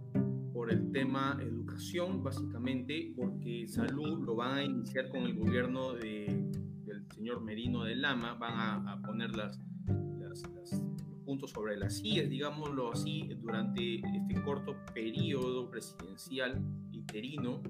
por 0.52 0.70
el 0.70 0.92
tema 0.92 1.38
educación, 1.40 2.22
básicamente, 2.22 3.12
porque 3.16 3.66
salud 3.66 4.24
lo 4.24 4.36
van 4.36 4.58
a 4.58 4.64
iniciar 4.64 5.08
con 5.08 5.22
el 5.22 5.34
gobierno 5.34 5.94
de, 5.94 6.50
del 6.84 7.06
señor 7.08 7.40
Merino 7.40 7.84
de 7.84 7.96
Lama, 7.96 8.34
van 8.34 8.86
a, 8.86 9.02
poner 9.02 9.34
las, 9.34 9.58
los 9.88 10.42
puntos 10.42 11.20
puntos 11.24 11.50
sobre 11.50 11.76
las 11.76 12.02
IES, 12.04 12.28
digámoslo 12.28 12.92
así, 12.92 13.28
durante 13.40 13.96
este 13.96 14.42
corto 14.44 14.76
periodo 14.92 15.70
presidencial 15.70 16.60
interino 16.92 17.62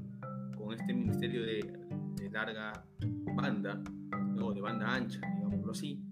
con 0.57 0.73
este 0.73 0.93
ministerio 0.93 1.43
de, 1.43 2.31
larga 2.31 2.85
banda, 3.35 3.83
o 4.43 4.53
de 4.53 4.61
banda 4.61 4.95
ancha, 4.95 5.21
digámoslo 5.37 5.73
así, 5.73 6.03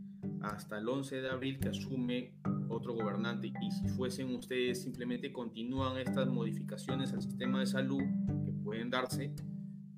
hasta 0.42 0.78
el 0.78 0.88
11 0.88 1.22
de 1.22 1.30
abril 1.30 1.58
que 1.58 1.68
asume 1.68 2.34
otro 2.68 2.94
gobernante 2.94 3.52
y 3.60 3.70
si 3.70 3.88
fuesen 3.88 4.34
ustedes 4.34 4.82
simplemente 4.82 5.32
continúan 5.32 5.98
estas 5.98 6.28
modificaciones 6.28 7.12
al 7.12 7.22
sistema 7.22 7.60
de 7.60 7.66
salud 7.66 8.02
que 8.44 8.52
pueden 8.52 8.90
darse 8.90 9.34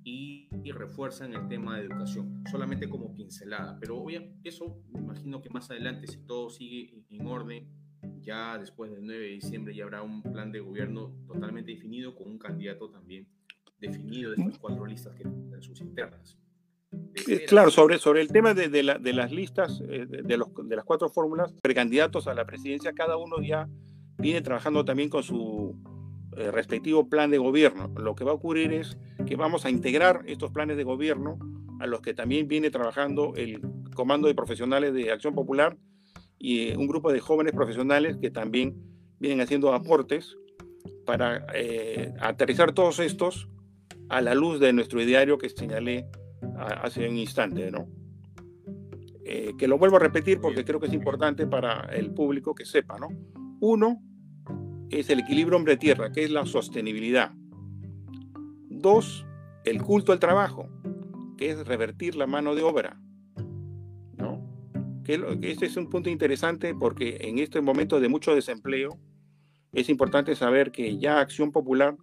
y, 0.05 0.49
refuerzan 0.73 1.35
el 1.35 1.49
tema 1.49 1.77
de 1.77 1.87
educación, 1.87 2.45
solamente 2.49 2.89
como 2.89 3.13
pincelada. 3.13 3.77
Pero 3.81 3.99
obviamente 3.99 4.49
eso 4.49 4.81
me 4.93 5.01
imagino 5.01 5.43
que 5.43 5.51
más 5.51 5.69
adelante, 5.71 6.07
si 6.07 6.19
todo 6.19 6.49
sigue 6.49 7.05
en 7.11 7.27
orden, 7.27 7.67
ya 8.21 8.57
después 8.57 8.93
del 8.93 9.05
9 9.05 9.21
de 9.21 9.31
diciembre 9.33 9.75
ya 9.75 9.83
habrá 9.85 10.03
un 10.03 10.23
plan 10.23 10.53
de 10.53 10.61
gobierno 10.61 11.13
totalmente 11.27 11.73
definido 11.73 12.15
con 12.15 12.29
un 12.29 12.39
candidato 12.39 12.89
también 12.89 13.27
definido 13.81 14.31
de 14.31 14.37
estas 14.37 14.59
cuatro 14.59 14.87
listas 14.87 15.15
que 15.17 15.25
tienen 15.25 15.63
sus 15.63 15.81
internas. 15.81 16.39
Eh, 16.93 17.45
claro, 17.47 17.71
sobre, 17.71 17.99
sobre 17.99 18.21
el 18.21 18.29
tema 18.29 18.55
de, 18.55 18.69
de, 18.69 18.83
las 18.83 19.33
listas, 19.33 19.81
eh, 19.89 20.07
de, 20.07 20.37
los, 20.37 20.49
de 20.65 20.77
las 20.77 20.85
cuatro 20.85 21.09
fórmulas, 21.09 21.53
precandidatos 21.63 22.27
a 22.27 22.35
la 22.35 22.45
presidencia, 22.45 22.93
cada 22.93 23.17
uno 23.17 23.41
ya 23.41 23.69
viene 24.19 24.41
trabajando 24.43 24.85
también 24.85 25.09
con 25.09 25.23
su 25.23 25.77
eh, 26.37 26.51
respectivo 26.51 27.09
plan 27.09 27.31
de 27.31 27.39
gobierno. 27.39 27.93
Lo 27.97 28.15
que 28.15 28.25
va 28.25 28.33
a 28.33 28.35
ocurrir 28.35 28.73
es 28.73 28.97
que 29.27 29.37
vamos 29.37 29.65
a 29.65 29.71
integrar 29.71 30.23
estos 30.27 30.51
planes 30.51 30.77
de 30.77 30.85
gobierno 30.85 31.39
a 31.79 31.87
los 31.87 32.01
que 32.01 32.13
también 32.13 32.49
viene 32.49 32.71
trabajando 32.71 33.35
el 33.37 33.61
Comando 33.95 34.29
de 34.29 34.35
Profesionales 34.35 34.93
de 34.93 35.13
Acción 35.13 35.35
Popular 35.35 35.77
y 36.39 36.73
un 36.73 36.87
grupo 36.87 37.13
de 37.13 37.21
jóvenes 37.21 37.53
profesionales 37.53 38.17
que 38.21 38.31
también 38.31 38.77
vienen 39.19 39.41
haciendo 39.41 39.73
aportes 39.73 40.37
para 41.07 41.47
aterrizar 42.21 42.73
todos 42.73 42.99
estos 42.99 43.49
a 44.09 44.21
la 44.21 44.35
luz 44.35 44.61
de 44.61 44.73
nuestro 44.73 45.01
ideario 45.01 45.39
que 45.39 45.49
señalé 45.49 46.07
hace 46.57 47.09
un 47.09 47.17
instante, 47.17 47.71
¿no? 47.71 47.89
Eh, 49.25 49.53
que 49.59 49.69
lo 49.69 49.79
vuelvo 49.79 49.97
a 49.97 50.01
repetir 50.01 50.41
porque 50.41 50.65
creo 50.65 50.81
que 50.81 50.87
es 50.87 50.93
importante 50.93 51.47
para 51.47 51.83
el 51.93 52.13
público 52.13 52.55
que 52.55 52.65
sepa, 52.65 52.99
¿no? 52.99 53.09
Uno 53.61 54.03
es 54.91 55.11
el 55.11 55.21
equilibrio 55.21 55.57
hombre-tierra, 55.57 56.11
que 56.11 56.25
es 56.25 56.31
la 56.31 56.47
sostenibilidad. 56.47 57.33
Dos, 58.69 59.27
el 59.65 59.83
culto 59.83 60.13
al 60.13 60.19
trabajo, 60.19 60.69
que 61.37 61.51
es 61.51 61.67
revertir 61.67 62.17
la 62.17 62.27
mano 62.27 62.55
de 62.55 62.63
obra, 62.63 63.01
¿no? 64.17 64.43
Que 65.05 65.23
este 65.43 65.67
es 65.67 65.77
un 65.77 65.89
punto 65.89 66.11
interesante 66.11 66.75
porque 66.75 67.19
en 67.21 67.39
este 67.39 67.61
momento 67.61 68.01
de 68.01 68.09
mucho 68.09 68.35
desempleo 68.35 68.99
es 69.73 69.89
importante 69.89 70.35
saber 70.35 70.73
que 70.73 70.99
ya 70.99 71.21
Acción 71.21 71.53
Popular 71.53 71.97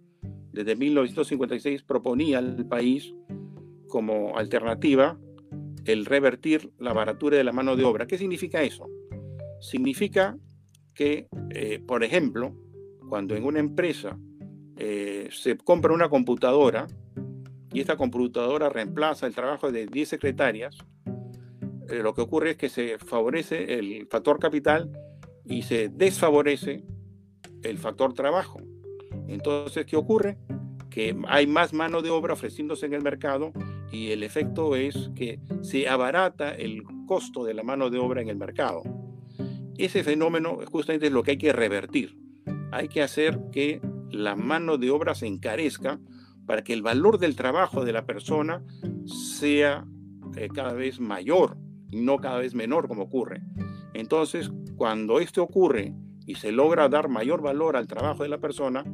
desde 0.52 0.76
1956 0.76 1.82
proponía 1.82 2.38
al 2.38 2.66
país 2.66 3.14
como 3.88 4.36
alternativa 4.36 5.18
el 5.84 6.04
revertir 6.04 6.70
la 6.78 6.92
baratura 6.92 7.36
de 7.36 7.44
la 7.44 7.52
mano 7.52 7.76
de 7.76 7.84
obra. 7.84 8.06
¿Qué 8.06 8.18
significa 8.18 8.62
eso? 8.62 8.86
Significa 9.60 10.36
que, 10.94 11.28
eh, 11.50 11.80
por 11.86 12.04
ejemplo, 12.04 12.54
cuando 13.08 13.34
en 13.34 13.44
una 13.44 13.60
empresa 13.60 14.18
eh, 14.76 15.28
se 15.32 15.56
compra 15.56 15.94
una 15.94 16.08
computadora 16.08 16.86
y 17.72 17.80
esta 17.80 17.96
computadora 17.96 18.68
reemplaza 18.68 19.26
el 19.26 19.34
trabajo 19.34 19.72
de 19.72 19.86
10 19.86 20.08
secretarias, 20.08 20.76
eh, 21.88 22.02
lo 22.02 22.14
que 22.14 22.20
ocurre 22.20 22.50
es 22.50 22.56
que 22.56 22.68
se 22.68 22.98
favorece 22.98 23.78
el 23.78 24.06
factor 24.08 24.38
capital 24.38 24.90
y 25.44 25.62
se 25.62 25.88
desfavorece 25.88 26.84
el 27.62 27.78
factor 27.78 28.12
trabajo. 28.12 28.60
Entonces, 29.26 29.86
¿qué 29.86 29.96
ocurre? 29.96 30.36
Que 30.90 31.16
hay 31.28 31.46
más 31.46 31.72
mano 31.72 32.02
de 32.02 32.10
obra 32.10 32.34
ofreciéndose 32.34 32.86
en 32.86 32.94
el 32.94 33.02
mercado 33.02 33.52
y 33.90 34.10
el 34.10 34.22
efecto 34.22 34.76
es 34.76 35.10
que 35.14 35.40
se 35.62 35.88
abarata 35.88 36.50
el 36.50 36.82
costo 37.06 37.44
de 37.44 37.54
la 37.54 37.62
mano 37.62 37.90
de 37.90 37.98
obra 37.98 38.22
en 38.22 38.28
el 38.28 38.36
mercado. 38.36 38.82
Ese 39.76 40.02
fenómeno 40.02 40.58
justamente 40.70 41.06
es 41.06 41.12
lo 41.12 41.22
que 41.22 41.32
hay 41.32 41.38
que 41.38 41.52
revertir. 41.52 42.18
Hay 42.70 42.88
que 42.88 43.02
hacer 43.02 43.38
que 43.52 43.80
la 44.10 44.36
mano 44.36 44.76
de 44.76 44.90
obra 44.90 45.14
se 45.14 45.26
encarezca 45.26 46.00
para 46.46 46.64
que 46.64 46.72
el 46.72 46.82
valor 46.82 47.18
del 47.18 47.36
trabajo 47.36 47.84
de 47.84 47.92
la 47.92 48.06
persona 48.06 48.64
sea 49.06 49.86
eh, 50.36 50.48
cada 50.52 50.72
vez 50.72 50.98
mayor 50.98 51.56
y 51.90 52.00
no 52.00 52.18
cada 52.18 52.38
vez 52.38 52.54
menor 52.54 52.88
como 52.88 53.04
ocurre. 53.04 53.42
Entonces, 53.94 54.50
cuando 54.76 55.20
esto 55.20 55.42
ocurre 55.42 55.94
y 56.26 56.34
se 56.34 56.52
logra 56.52 56.88
dar 56.88 57.08
mayor 57.08 57.42
valor 57.42 57.76
al 57.76 57.86
trabajo 57.86 58.22
de 58.22 58.28
la 58.28 58.38
persona, 58.38 58.84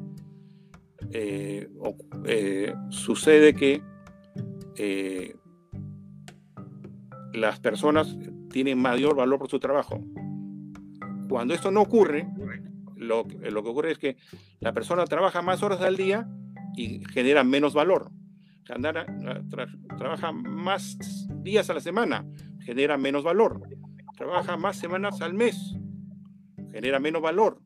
eh, 1.11 1.68
eh, 2.24 2.74
sucede 2.90 3.54
que 3.54 3.83
eh, 4.76 5.37
las 7.32 7.60
personas 7.60 8.16
tienen 8.50 8.78
mayor 8.78 9.16
valor 9.16 9.38
por 9.38 9.50
su 9.50 9.58
trabajo. 9.58 10.00
Cuando 11.28 11.54
esto 11.54 11.70
no 11.70 11.82
ocurre, 11.82 12.28
lo, 12.96 13.24
lo, 13.24 13.62
que 13.62 13.68
ocurre 13.68 13.92
es 13.92 13.98
que 13.98 14.16
la 14.60 14.72
persona 14.72 15.04
trabaja 15.04 15.42
más 15.42 15.62
horas 15.62 15.80
al 15.80 15.96
día 15.96 16.28
y 16.76 17.04
genera 17.06 17.44
menos 17.44 17.74
valor. 17.74 18.10
trabaja 18.64 20.32
más 20.32 20.96
días 21.42 21.68
a 21.70 21.74
la 21.74 21.80
semana, 21.80 22.24
genera 22.60 22.96
menos 22.96 23.24
valor. 23.24 23.60
Trabaja 24.16 24.56
más 24.56 24.76
semanas 24.76 25.20
al 25.20 25.34
mes, 25.34 25.76
genera 26.72 27.00
menos 27.00 27.20
valor. 27.20 27.60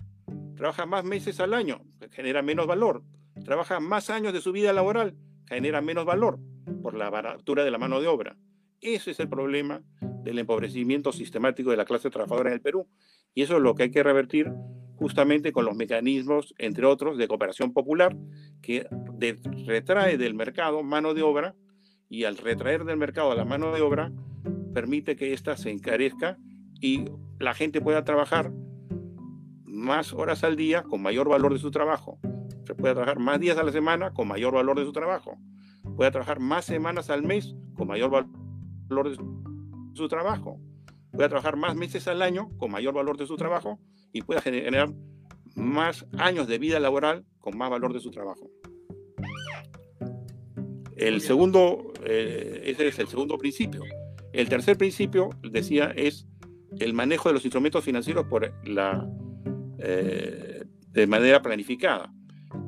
Trabaja 0.57 0.87
más 0.87 1.05
meses 1.05 1.39
al 1.41 1.53
año, 1.53 1.83
genera 2.11 2.43
menos 2.43 2.67
valor. 2.67 3.05
Trabaja 3.45 3.81
más 3.81 4.09
años 4.11 4.33
de 4.33 4.41
su 4.41 4.53
vida 4.53 4.73
laboral, 4.73 5.15
genera 5.47 5.81
menos 5.83 6.05
valor 6.05 6.41
por 6.83 6.95
la 6.95 7.11
baratura 7.11 7.65
de 7.65 7.71
la 7.71 7.79
mano 7.79 8.01
de 8.01 8.07
obra. 8.07 8.37
Ese 8.81 9.11
es 9.11 9.21
el 9.21 9.29
problema 9.29 9.83
del 10.23 10.39
empobrecimiento 10.39 11.13
sistemático 11.13 11.71
de 11.71 11.77
la 11.77 11.85
clase 11.85 12.11
trabajadora 12.11 12.51
en 12.51 12.55
el 12.55 12.61
Perú. 12.61 12.89
Y 13.35 13.43
eso 13.43 13.57
es 13.57 13.63
lo 13.63 13.75
que 13.75 13.85
hay 13.85 13.91
que 13.91 14.03
revertir 14.03 14.53
justamente 14.97 15.53
con 15.53 15.65
los 15.65 15.77
mecanismos, 15.77 16.55
entre 16.59 16.87
otros, 16.87 17.19
de 17.19 17.29
cooperación 17.29 17.73
popular, 17.73 18.17
que 18.61 18.87
retrae 19.67 20.19
del 20.19 20.35
mercado 20.35 20.83
mano 20.83 21.15
de 21.15 21.23
obra 21.23 21.55
y 22.09 22.25
al 22.25 22.37
retraer 22.37 22.85
del 22.85 22.97
mercado 22.97 23.35
la 23.35 23.45
mano 23.45 23.73
de 23.73 23.81
obra, 23.81 24.13
permite 24.75 25.17
que 25.17 25.33
ésta 25.33 25.57
se 25.57 25.71
encarezca 25.71 26.39
y 26.81 27.05
la 27.39 27.55
gente 27.55 27.81
pueda 27.81 28.05
trabajar 28.05 28.53
más 29.65 30.13
horas 30.13 30.43
al 30.43 30.57
día 30.57 30.83
con 30.83 31.03
mayor 31.03 31.29
valor 31.29 31.53
de 31.53 31.61
su 31.61 31.71
trabajo. 31.71 32.19
Se 32.67 32.75
puede 32.75 32.95
trabajar 32.95 33.19
más 33.19 33.39
días 33.41 33.57
a 33.59 33.63
la 33.63 33.73
semana 33.73 34.13
con 34.13 34.27
mayor 34.29 34.55
valor 34.55 34.79
de 34.79 34.85
su 34.85 34.93
trabajo 34.93 35.39
pueda 35.99 36.13
trabajar 36.13 36.39
más 36.39 36.65
semanas 36.65 37.11
al 37.11 37.25
mes 37.25 37.57
con 37.75 37.89
mayor 37.89 38.09
valor 38.09 39.11
de 39.11 39.17
su 39.95 40.07
trabajo, 40.07 40.61
pueda 41.11 41.29
trabajar 41.29 41.57
más 41.57 41.75
meses 41.75 42.07
al 42.07 42.23
año 42.23 42.57
con 42.57 42.71
mayor 42.71 42.95
valor 42.95 43.17
de 43.17 43.27
su 43.27 43.35
trabajo 43.35 43.81
y 44.13 44.23
pueda 44.23 44.41
generar 44.41 44.91
más 45.57 46.07
años 46.17 46.47
de 46.47 46.59
vida 46.59 46.79
laboral 46.79 47.25
con 47.41 47.59
más 47.59 47.69
valor 47.69 47.93
de 47.93 47.99
su 47.99 48.13
trabajo. 48.13 48.49
El 50.97 51.21
segundo, 51.21 51.93
eh, 52.05 52.63
ese 52.67 52.87
es 52.87 53.01
el 53.01 53.09
segundo 53.09 53.37
principio. 53.37 53.83
El 54.33 54.49
tercer 54.49 54.79
principio, 54.79 55.31
decía, 55.51 55.93
es 55.97 56.29
el 56.79 56.95
manejo 56.95 57.29
de 57.29 57.33
los 57.33 57.45
instrumentos 57.45 57.83
financieros 57.83 58.25
por 58.27 58.55
la, 58.65 59.05
eh, 59.81 60.65
de 60.91 61.07
manera 61.09 61.43
planificada. 61.43 62.15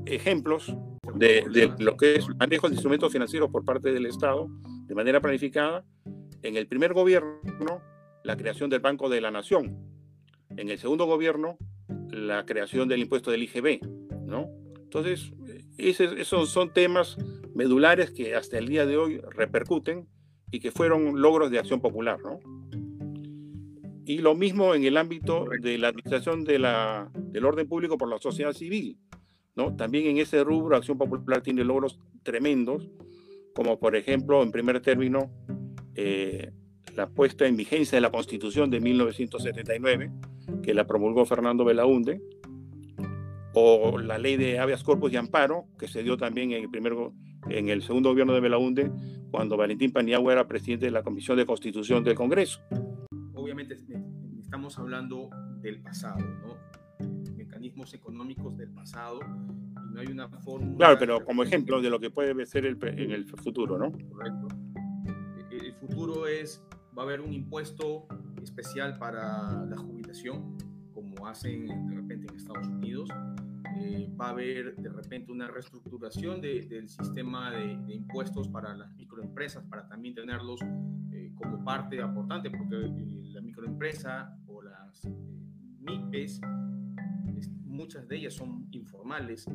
Ejemplos 0.05 0.75
de, 1.15 1.73
lo 1.79 1.97
que 1.97 2.17
es 2.17 2.29
manejo 2.37 2.69
de 2.69 2.75
instrumentos 2.75 3.13
financieros 3.13 3.51
por 3.51 3.65
parte 3.65 3.93
del 3.93 4.07
Estado 4.07 4.49
de 4.87 4.95
manera 4.95 5.21
planificada. 5.21 5.85
En 6.43 6.57
el 6.57 6.67
primer 6.67 6.95
gobierno, 6.95 7.83
la 8.25 8.37
creación 8.37 8.71
del 8.71 8.81
Banco 8.81 9.09
de 9.09 9.21
la 9.21 9.31
Nación. 9.31 9.79
En 10.57 10.69
el 10.69 10.79
segundo 10.79 11.07
gobierno, 11.07 11.59
la 12.11 12.45
creación 12.45 12.89
del 12.89 13.01
impuesto 13.01 13.31
del 13.31 13.43
IGB, 13.43 13.81
¿no? 14.27 14.49
Entonces, 14.83 15.33
esos 15.79 16.51
son 16.51 16.73
temas 16.73 17.17
medulares 17.55 18.11
que 18.11 18.35
hasta 18.35 18.59
el 18.59 18.67
día 18.67 18.87
de 18.87 18.97
hoy 18.97 19.21
repercuten 19.31 20.09
y 20.51 20.61
que 20.61 20.71
fueron 20.71 21.21
logros 21.21 21.51
de 21.51 21.59
acción 21.59 21.81
popular, 21.81 22.19
¿no? 22.23 22.41
Y 24.05 24.19
lo 24.19 24.35
mismo 24.35 24.75
en 24.75 24.85
el 24.85 24.97
ámbito 24.97 25.47
de 25.61 25.79
la 25.79 25.89
administración 25.89 26.43
de 26.43 26.59
la, 26.59 27.11
del 27.15 27.45
orden 27.45 27.69
público 27.69 27.97
por 27.97 28.09
la 28.09 28.19
sociedad 28.19 28.53
civil. 28.53 28.99
También 29.77 30.07
en 30.07 30.19
ese 30.19 30.43
rubro 30.43 30.77
Acción 30.77 30.97
Popular 30.97 31.43
tiene 31.43 31.65
logros 31.65 31.99
tremendos, 32.23 32.89
como 33.55 33.79
por 33.79 33.97
ejemplo, 33.97 34.43
en 34.43 34.51
primer 34.51 34.81
término, 34.81 35.31
eh, 35.95 36.53
la 36.95 37.09
puesta 37.09 37.47
en 37.47 37.57
vigencia 37.57 37.97
de 37.97 38.01
la 38.01 38.11
Constitución 38.11 38.71
de 38.71 38.81
1979, 38.81 40.11
que 40.63 40.75
la 40.75 40.87
promulgó 40.87 41.27
Fernando 41.27 41.65
Belaunde, 41.65 42.23
o 43.53 43.99
la 43.99 44.19
ley 44.19 44.37
de 44.37 44.59
habeas 44.59 44.83
corpus 44.83 45.13
y 45.13 45.17
amparo, 45.17 45.67
que 45.79 45.89
se 45.89 46.03
dio 46.03 46.17
también 46.17 46.53
en 46.53 46.63
el, 46.65 46.71
primer, 46.71 46.95
en 47.49 47.69
el 47.69 47.83
segundo 47.83 48.11
gobierno 48.11 48.33
de 48.33 48.41
Belaunde, 48.41 48.91
cuando 49.31 49.57
Valentín 49.57 49.93
Paniagua 49.93 50.33
era 50.33 50.47
presidente 50.47 50.87
de 50.87 50.93
la 50.93 51.03
Comisión 51.03 51.37
de 51.37 51.47
Constitución 51.47 52.03
del 52.03 52.15
Congreso. 52.15 52.61
Obviamente 53.35 53.77
estamos 54.41 54.79
hablando 54.79 55.29
del 55.61 55.83
pasado, 55.83 56.19
¿no? 56.19 56.70
Mecanismos 57.81 57.95
económicos 57.95 58.57
del 58.57 58.71
pasado 58.71 59.21
y 59.21 59.95
no 59.95 60.01
hay 60.01 60.07
una 60.09 60.29
forma... 60.29 60.77
Claro, 60.77 60.97
pero 60.99 61.25
como 61.25 61.43
ejemplo 61.43 61.81
de 61.81 61.91
lo 61.91 61.99
que 61.99 62.11
puede 62.11 62.47
ser 62.47 62.67
el, 62.67 62.79
en 62.83 63.11
el 63.11 63.27
futuro, 63.27 63.79
¿no? 63.79 63.93
Correcto. 63.93 64.49
E, 65.51 65.57
el 65.69 65.75
futuro 65.75 66.27
es, 66.27 66.63
va 66.97 67.03
a 67.03 67.07
haber 67.07 67.21
un 67.21 67.33
impuesto 67.33 68.07
especial 68.43 68.99
para 68.99 69.65
la 69.65 69.77
jubilación, 69.77 70.57
como 70.95 71.27
hacen 71.27 71.67
de 71.67 71.95
repente 71.95 72.27
en 72.31 72.37
Estados 72.37 72.67
Unidos. 72.67 73.09
Eh, 73.77 74.13
va 74.21 74.27
a 74.27 74.31
haber 74.31 74.77
de 74.77 74.91
repente 74.91 75.33
una 75.33 75.47
reestructuración 75.47 76.41
del 76.41 76.89
sistema 76.89 77.51
de, 77.51 77.95
impuestos 77.95 78.49
para 78.49 78.77
las 78.77 78.95
microempresas, 78.97 79.65
para 79.65 79.89
también 79.89 80.15
tenerlos 80.15 80.61
eh, 81.13 81.33
como 81.37 81.65
parte 81.65 82.03
aportante, 82.03 82.51
porque 82.51 82.77
eh, 82.77 83.23
la 83.33 83.41
microempresa 83.41 84.37
o 84.47 84.61
las 84.63 85.09
MIPES 85.81 86.41
muchas 87.81 88.07
de 88.09 88.17
ellas 88.17 88.35
son 88.35 88.69
informales. 88.73 89.47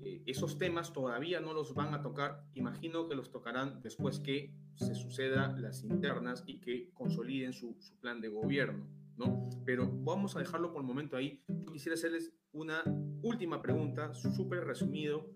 Eh, 0.00 0.22
esos 0.26 0.56
temas 0.56 0.92
todavía 0.92 1.40
no 1.40 1.52
los 1.52 1.74
van 1.74 1.92
a 1.92 2.00
tocar, 2.00 2.42
imagino 2.54 3.06
que 3.08 3.14
los 3.14 3.30
tocarán 3.30 3.82
después 3.82 4.18
que 4.20 4.54
se 4.74 4.94
suceda 4.94 5.54
las 5.58 5.84
internas 5.84 6.42
y 6.46 6.60
que 6.60 6.90
consoliden 6.94 7.52
su, 7.52 7.76
plan 8.00 8.20
de 8.22 8.28
gobierno, 8.28 8.86
¿no? 9.18 9.50
Pero 9.66 9.90
vamos 10.02 10.34
a 10.34 10.38
dejarlo 10.38 10.72
por 10.72 10.80
el 10.80 10.86
momento 10.86 11.16
ahí. 11.16 11.42
Yo 11.46 11.72
quisiera 11.72 11.94
hacerles 11.94 12.32
una 12.52 12.82
última 13.22 13.60
pregunta, 13.60 14.14
súper 14.14 14.64
resumido. 14.64 15.30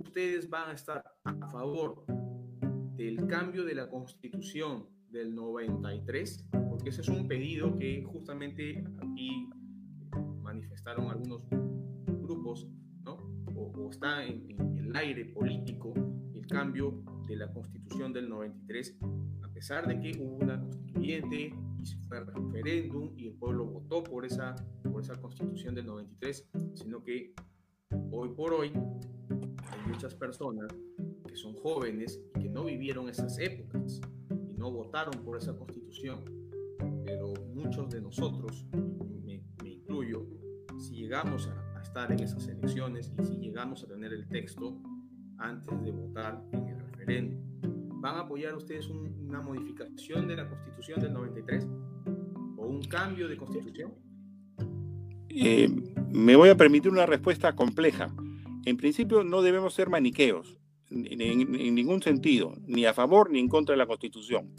¿Ustedes 0.00 0.50
van 0.50 0.70
a 0.70 0.72
estar 0.72 1.04
a 1.24 1.48
favor 1.48 2.04
del 2.96 3.26
cambio 3.28 3.64
de 3.64 3.74
la 3.74 3.88
constitución 3.88 4.88
del 5.10 5.34
93? 5.34 6.48
Porque 6.68 6.90
ese 6.90 7.02
es 7.02 7.08
un 7.08 7.28
pedido 7.28 7.78
que 7.78 8.04
justamente 8.04 8.84
aquí 9.00 9.47
manifestaron 10.96 11.10
algunos 11.10 12.66
o, 13.44 13.90
está 13.90 14.24
en, 14.24 14.78
el 14.78 14.96
aire 14.96 15.24
político 15.26 15.92
el 16.34 16.46
cambio 16.46 17.02
de 17.26 17.36
la 17.36 17.52
constitución 17.52 18.12
del 18.12 18.28
93, 18.28 18.98
a 19.42 19.48
pesar 19.48 19.86
de 19.86 20.00
que 20.00 20.18
hubo 20.22 20.36
una 20.36 20.60
constituyente 20.60 21.54
y 21.80 21.86
se 21.86 21.98
fue 22.02 22.20
referéndum 22.20 23.12
y 23.16 23.28
el 23.28 23.34
pueblo 23.34 23.66
votó 23.66 24.02
por 24.02 24.24
esa, 24.24 24.54
por 24.82 25.02
esa 25.02 25.20
constitución 25.20 25.74
del 25.74 25.86
93, 25.86 26.48
sino 26.74 27.02
que 27.02 27.34
hoy 28.10 28.30
por 28.30 28.54
hoy 28.54 28.68
hay 28.68 29.90
muchas 29.90 30.14
personas 30.14 30.74
que 31.26 31.36
son 31.36 31.54
jóvenes 31.56 32.20
y 32.36 32.40
que 32.40 32.48
no 32.48 32.64
vivieron 32.64 33.08
esas 33.08 33.38
épocas 33.38 34.00
y 34.48 34.54
no 34.54 34.70
votaron 34.70 35.22
por 35.24 35.36
esa 35.36 35.56
constitución, 35.56 36.24
pero 37.04 37.34
muchos 37.54 37.90
de 37.90 38.00
nosotros, 38.00 38.66
me, 39.24 39.42
me 39.62 39.70
incluyo, 39.70 40.26
si 40.78 40.94
llegamos 40.94 41.48
a 41.48 41.82
estar 41.82 42.10
en 42.12 42.20
esas 42.20 42.46
elecciones 42.48 43.12
y 43.18 43.24
si 43.24 43.36
llegamos 43.38 43.82
a 43.82 43.86
tener 43.88 44.12
el 44.12 44.28
texto 44.28 44.80
antes 45.38 45.82
de 45.82 45.90
votar 45.90 46.42
en 46.52 46.68
el 46.68 46.80
referéndum. 46.80 47.40
¿Van 48.00 48.16
a 48.16 48.20
apoyar 48.20 48.54
ustedes 48.54 48.88
una 48.88 49.40
modificación 49.40 50.28
de 50.28 50.36
la 50.36 50.48
constitución 50.48 51.00
del 51.00 51.12
93 51.12 51.66
o 52.56 52.66
un 52.66 52.82
cambio 52.82 53.28
de 53.28 53.36
constitución? 53.36 53.92
Eh, 55.28 55.68
me 56.10 56.36
voy 56.36 56.48
a 56.48 56.56
permitir 56.56 56.90
una 56.90 57.06
respuesta 57.06 57.54
compleja. 57.54 58.14
En 58.64 58.76
principio 58.76 59.24
no 59.24 59.42
debemos 59.42 59.74
ser 59.74 59.88
maniqueos, 59.88 60.58
en, 60.90 61.20
en, 61.20 61.74
ningún 61.74 62.02
sentido, 62.02 62.54
ni 62.66 62.84
a 62.84 62.94
favor 62.94 63.30
ni 63.30 63.40
en 63.40 63.48
contra 63.48 63.74
de 63.74 63.78
la 63.78 63.86
constitución 63.86 64.54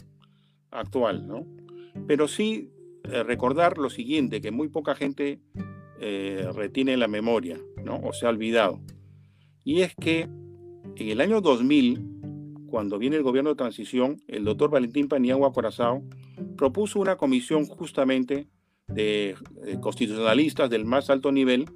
actual, 0.70 1.26
¿no? 1.26 1.46
Pero 2.06 2.28
sí 2.28 2.70
eh, 3.04 3.22
recordar 3.22 3.78
lo 3.78 3.90
siguiente, 3.90 4.40
que 4.40 4.50
muy 4.50 4.68
poca 4.68 4.94
gente 4.94 5.40
eh, 6.02 6.48
retiene 6.54 6.96
la 6.96 7.08
memoria, 7.08 7.60
¿no? 7.84 8.00
O 8.02 8.14
se 8.14 8.24
ha 8.24 8.30
olvidado. 8.30 8.80
Y 9.64 9.82
es 9.82 9.94
que 9.94 10.22
en 10.96 11.08
el 11.08 11.20
año 11.20 11.42
2000, 11.42 12.00
cuando 12.66 12.98
viene 12.98 13.16
el 13.16 13.22
gobierno 13.22 13.50
de 13.50 13.56
transición, 13.56 14.16
el 14.26 14.44
doctor 14.44 14.70
Valentín 14.70 15.08
Paniagua 15.08 15.52
Corazao 15.52 16.02
propuso 16.56 17.00
una 17.00 17.16
comisión 17.16 17.66
justamente 17.66 18.48
de, 18.88 19.36
constitucionalistas 19.80 20.70
del 20.70 20.86
más 20.86 21.10
alto 21.10 21.32
nivel 21.32 21.66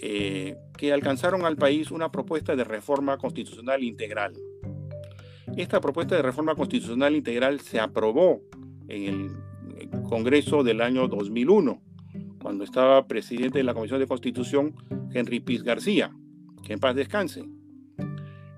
eh, 0.00 0.56
que 0.78 0.92
alcanzaron 0.92 1.44
al 1.44 1.56
país 1.56 1.90
una 1.90 2.12
propuesta 2.12 2.54
de 2.54 2.62
reforma 2.62 3.18
constitucional 3.18 3.82
integral. 3.82 4.32
Esta 5.56 5.80
propuesta 5.80 6.14
de 6.14 6.22
reforma 6.22 6.54
constitucional 6.54 7.16
integral 7.16 7.60
se 7.60 7.80
aprobó 7.80 8.42
en 8.88 9.30
el 9.76 9.90
Congreso 10.08 10.62
del 10.62 10.80
año 10.80 11.08
2001 11.08 11.82
cuando 12.46 12.62
estaba 12.62 13.08
presidente 13.08 13.58
de 13.58 13.64
la 13.64 13.74
Comisión 13.74 13.98
de 13.98 14.06
Constitución, 14.06 14.76
Henry 15.12 15.40
Piz 15.40 15.64
García, 15.64 16.12
que 16.62 16.74
en 16.74 16.78
paz 16.78 16.94
descanse. 16.94 17.44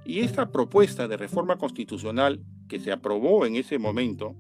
Y 0.05 0.19
esta 0.19 0.53
propuesta 0.53 1.09
de 1.09 1.17
reforma 1.17 1.57
constitucional 1.57 2.43
que 2.69 2.81
se 2.81 2.93
aprobó 2.93 3.47
en 3.47 3.57
ese 3.57 3.79
momento, 3.79 4.37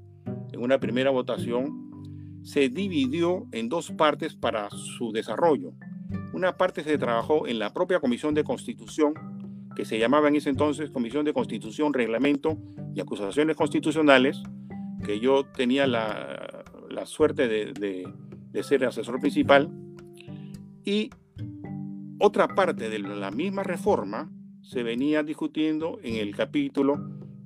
en 0.53 0.61
una 0.61 0.79
primera 0.79 1.09
votación, 1.09 2.43
se 2.43 2.69
dividió 2.69 3.47
en 3.53 3.71
dos 3.71 3.91
partes 3.93 4.35
para 4.35 4.69
su 4.69 5.13
desarrollo. 5.13 5.73
Una 6.35 6.59
parte 6.59 6.85
se 6.85 6.99
trabajó 6.99 7.47
en 7.47 7.59
la 7.59 7.73
propia 7.73 8.01
Comisión 8.01 8.35
de 8.35 8.45
Constitución, 8.45 9.15
que 9.75 9.87
se 9.87 9.99
llamaba 9.99 10.29
en 10.29 10.37
ese 10.37 10.51
entonces 10.51 10.91
Comisión 10.91 11.25
de 11.25 11.33
Constitución, 11.33 11.95
Reglamento 11.95 12.59
y 12.95 13.01
Acusaciones 13.01 13.57
Constitucionales, 13.57 14.43
que 15.07 15.21
yo 15.21 15.47
tenía 15.47 15.87
la, 15.87 16.67
suerte 17.07 17.49
de 17.49 17.73
de 17.73 18.28
ser 18.63 18.85
asesor 18.85 19.21
principal. 19.21 19.71
Y 20.85 21.11
otra 22.19 22.49
parte 22.55 22.89
de 22.89 22.99
la 22.99 23.31
misma 23.31 23.63
reforma 23.63 24.31
se 24.63 24.83
venía 24.83 25.23
discutiendo 25.23 25.99
en 26.03 26.17
el 26.17 26.35
capítulo 26.35 26.97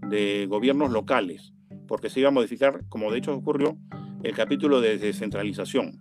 de 0.09 0.47
gobiernos 0.49 0.91
locales, 0.91 1.53
porque 1.87 2.11
se 2.11 2.21
iba 2.21 2.31
a 2.31 2.33
modificar, 2.33 2.85
como 2.89 3.11
de 3.13 3.19
hecho 3.19 3.35
ocurrió, 3.35 3.77
el 4.23 4.35
capítulo 4.35 4.81
de 4.81 4.99
descentralización. 4.99 6.01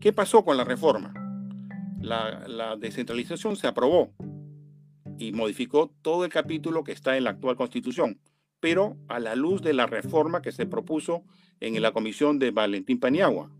¿Qué 0.00 0.12
pasó 0.12 0.44
con 0.44 0.56
la 0.56 0.64
reforma? 0.64 1.12
La, 2.00 2.46
la, 2.46 2.76
descentralización 2.76 3.56
se 3.56 3.66
aprobó 3.66 4.12
y 5.18 5.32
modificó 5.32 5.92
todo 6.02 6.24
el 6.24 6.30
capítulo 6.30 6.84
que 6.84 6.92
está 6.92 7.16
en 7.16 7.24
la 7.24 7.30
actual 7.30 7.56
constitución, 7.56 8.20
pero 8.60 8.96
a 9.08 9.20
la 9.20 9.34
luz 9.34 9.62
de 9.62 9.74
la 9.74 9.86
reforma 9.86 10.42
que 10.42 10.52
se 10.52 10.66
propuso 10.66 11.24
en 11.60 11.80
la 11.80 11.92
comisión 11.92 12.38
de 12.38 12.50
Valentín 12.50 13.00
Paniagua. 13.00 13.50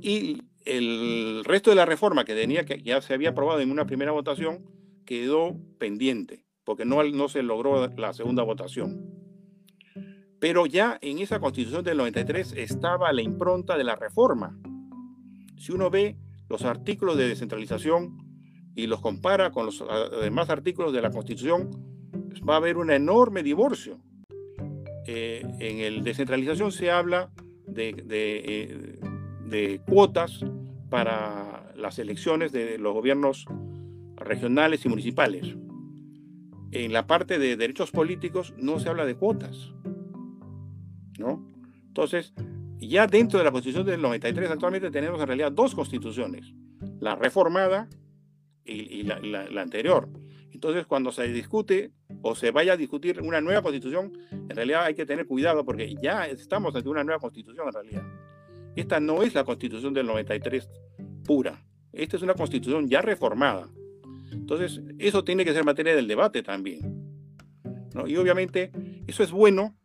Y 0.00 0.42
el 0.64 1.42
resto 1.44 1.70
de 1.70 1.76
la 1.76 1.86
reforma 1.86 2.24
que 2.24 2.34
tenía 2.34 2.64
que 2.64 2.82
ya 2.82 3.00
se 3.00 3.14
había 3.14 3.30
aprobado 3.30 3.60
en 3.60 3.70
una 3.70 3.86
primera 3.86 4.12
votación 4.12 4.64
quedó 5.04 5.56
pendiente, 5.78 6.44
porque 6.64 6.84
no, 6.84 7.02
no 7.04 7.28
se 7.28 7.42
logró 7.42 7.86
la 7.88 8.12
segunda 8.12 8.42
votación. 8.42 9.14
Pero 10.40 10.66
ya 10.66 10.98
en 11.00 11.18
esa 11.18 11.40
constitución 11.40 11.84
del 11.84 11.98
93 11.98 12.52
estaba 12.56 13.12
la 13.12 13.22
impronta 13.22 13.78
de 13.78 13.84
la 13.84 13.96
reforma. 13.96 14.58
Si 15.56 15.72
uno 15.72 15.90
ve 15.90 16.18
los 16.48 16.64
artículos 16.64 17.16
de 17.16 17.28
descentralización 17.28 18.18
y 18.74 18.86
los 18.86 19.00
compara 19.00 19.52
con 19.52 19.66
los 19.66 19.82
demás 20.20 20.50
artículos 20.50 20.92
de 20.92 21.00
la 21.00 21.10
constitución, 21.10 21.93
pues 22.34 22.48
va 22.48 22.54
a 22.54 22.56
haber 22.56 22.78
un 22.78 22.90
enorme 22.90 23.42
divorcio. 23.42 24.00
Eh, 25.06 25.42
en 25.60 25.78
el 25.78 26.02
descentralización 26.02 26.72
se 26.72 26.90
habla 26.90 27.30
eh, 27.76 28.98
de, 29.46 29.80
cuotas 29.86 30.44
para 30.90 31.72
las 31.76 31.98
elecciones 31.98 32.50
de 32.50 32.78
los 32.78 32.92
gobiernos 32.92 33.46
regionales 34.16 34.84
y 34.84 34.88
municipales. 34.88 35.54
En 36.72 36.92
la 36.92 37.06
parte 37.06 37.38
de 37.38 37.56
derechos 37.56 37.92
políticos 37.92 38.52
no 38.56 38.80
se 38.80 38.88
habla 38.88 39.06
de 39.06 39.14
cuotas. 39.14 39.72
¿no? 41.18 41.46
Entonces, 41.86 42.34
ya 42.80 43.06
dentro 43.06 43.38
de 43.38 43.44
la 43.44 43.52
Constitución 43.52 43.86
del 43.86 44.02
93 44.02 44.50
actualmente 44.50 44.90
tenemos 44.90 45.20
en 45.20 45.26
realidad 45.28 45.52
dos 45.52 45.74
constituciones, 45.76 46.52
la 46.98 47.14
reformada 47.14 47.88
y, 48.64 49.04
la 49.04 49.62
anterior. 49.62 50.08
Entonces, 50.50 50.86
cuando 50.86 51.12
se 51.12 51.28
discute 51.28 51.92
o 52.22 52.34
se 52.34 52.50
vaya 52.50 52.72
a 52.72 52.76
discutir 52.76 53.20
una 53.20 53.40
nueva 53.40 53.62
constitución, 53.62 54.12
en 54.30 54.50
realidad 54.50 54.84
hay 54.84 54.94
que 54.94 55.06
tener 55.06 55.26
cuidado 55.26 55.64
porque 55.64 55.94
ya 56.02 56.26
estamos 56.26 56.74
ante 56.74 56.88
una 56.88 57.04
nueva 57.04 57.20
constitución 57.20 57.66
en 57.68 57.72
realidad. 57.72 58.02
Esta 58.76 58.98
no 59.00 59.22
es 59.22 59.34
la 59.34 59.44
constitución 59.44 59.94
del 59.94 60.06
93 60.06 60.68
pura. 61.24 61.64
Esta 61.92 62.16
es 62.16 62.22
una 62.22 62.34
constitución 62.34 62.88
ya 62.88 63.02
reformada. 63.02 63.68
Entonces, 64.32 64.82
eso 64.98 65.22
tiene 65.22 65.44
que 65.44 65.52
ser 65.52 65.64
materia 65.64 65.94
del 65.94 66.08
debate 66.08 66.42
también. 66.42 67.04
Y 68.06 68.16
obviamente 68.16 68.72
eso 69.06 69.22
es 69.22 69.30
bueno 69.30 69.76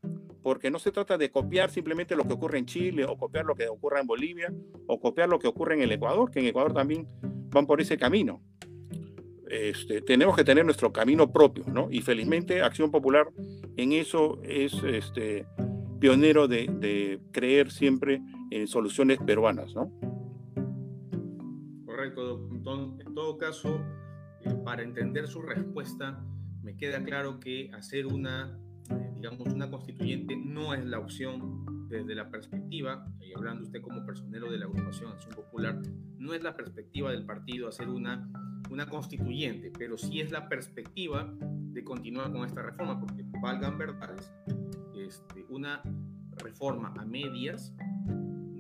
porque 0.42 0.72
no 0.72 0.80
se 0.80 0.92
trata 0.92 1.18
de 1.18 1.30
copiar 1.30 1.70
simplemente 1.70 2.16
lo 2.16 2.26
que 2.26 2.34
ocurre 2.34 2.58
en 2.58 2.66
Chile 2.66 3.06
o 3.06 3.18
copiar 3.18 3.46
lo 3.46 3.54
que 3.56 3.68
ocurre 3.68 4.00
en 4.00 4.08
Bolivia 4.08 4.54
o 4.88 5.00
copiar 5.00 5.30
lo 5.30 5.38
que 5.38 5.48
ocurre 5.48 5.76
en 5.76 5.82
el 5.82 5.92
Ecuador, 5.92 6.32
que 6.32 6.40
en 6.40 6.48
Ecuador 6.48 6.74
también 6.74 7.08
van 7.52 7.68
por 7.68 7.82
ese 7.82 7.98
camino. 7.98 8.42
Este, 9.50 10.02
tenemos 10.02 10.36
que 10.36 10.44
tener 10.44 10.64
nuestro 10.64 10.94
camino 10.94 11.32
propio, 11.32 11.66
¿no? 11.74 11.88
Y 11.90 12.02
felizmente 12.02 12.62
Acción 12.62 12.92
Popular 12.92 13.28
en 13.78 13.94
eso 13.94 14.40
es 14.44 14.74
este, 14.84 15.48
pionero 16.00 16.48
de, 16.48 17.20
creer 17.32 17.72
siempre 17.72 18.22
en 18.52 18.68
soluciones 18.68 19.18
peruanas, 19.18 19.74
¿no? 19.74 19.92
Correcto, 21.86 22.38
doctor. 22.38 23.02
En 23.06 23.14
todo 23.16 23.38
caso, 23.40 23.82
eh, 24.46 24.54
para 24.64 24.84
entender 24.84 25.28
su 25.28 25.42
respuesta, 25.42 26.24
me 26.62 26.78
queda 26.78 27.04
claro 27.04 27.40
que 27.40 27.72
hacer 27.74 28.06
una, 28.06 28.60
eh, 28.92 29.12
digamos, 29.16 29.52
una 29.52 29.72
constituyente 29.72 30.36
no 30.36 30.76
es 30.76 30.86
la 30.86 31.00
opción 31.00 31.79
desde 31.90 32.16
la 32.16 32.30
perspectiva, 32.30 33.06
y 33.20 33.34
hablando 33.34 33.64
usted 33.64 33.82
como 33.82 34.06
personero 34.06 34.52
de 34.52 34.60
la 34.60 34.66
agrupación 34.66 35.12
Acción 35.12 35.36
Popular, 35.36 35.82
no 36.18 36.34
es 36.34 36.44
la 36.44 36.56
perspectiva 36.56 37.12
del 37.12 37.26
partido 37.26 37.68
hacer 37.68 37.90
una, 37.90 38.30
una 38.70 38.88
constituyente, 38.88 39.72
pero 39.78 39.98
sí 39.98 40.22
es 40.22 40.32
la 40.32 40.48
perspectiva 40.48 41.34
de 41.42 41.84
continuar 41.84 42.32
con 42.32 42.46
esta 42.46 42.62
reforma, 42.62 43.00
porque 43.00 43.26
valgan 43.42 43.78
verdades, 43.78 44.32
este, 44.96 45.46
una 45.50 45.82
reforma 46.38 46.94
a 46.98 47.06
medias 47.06 47.74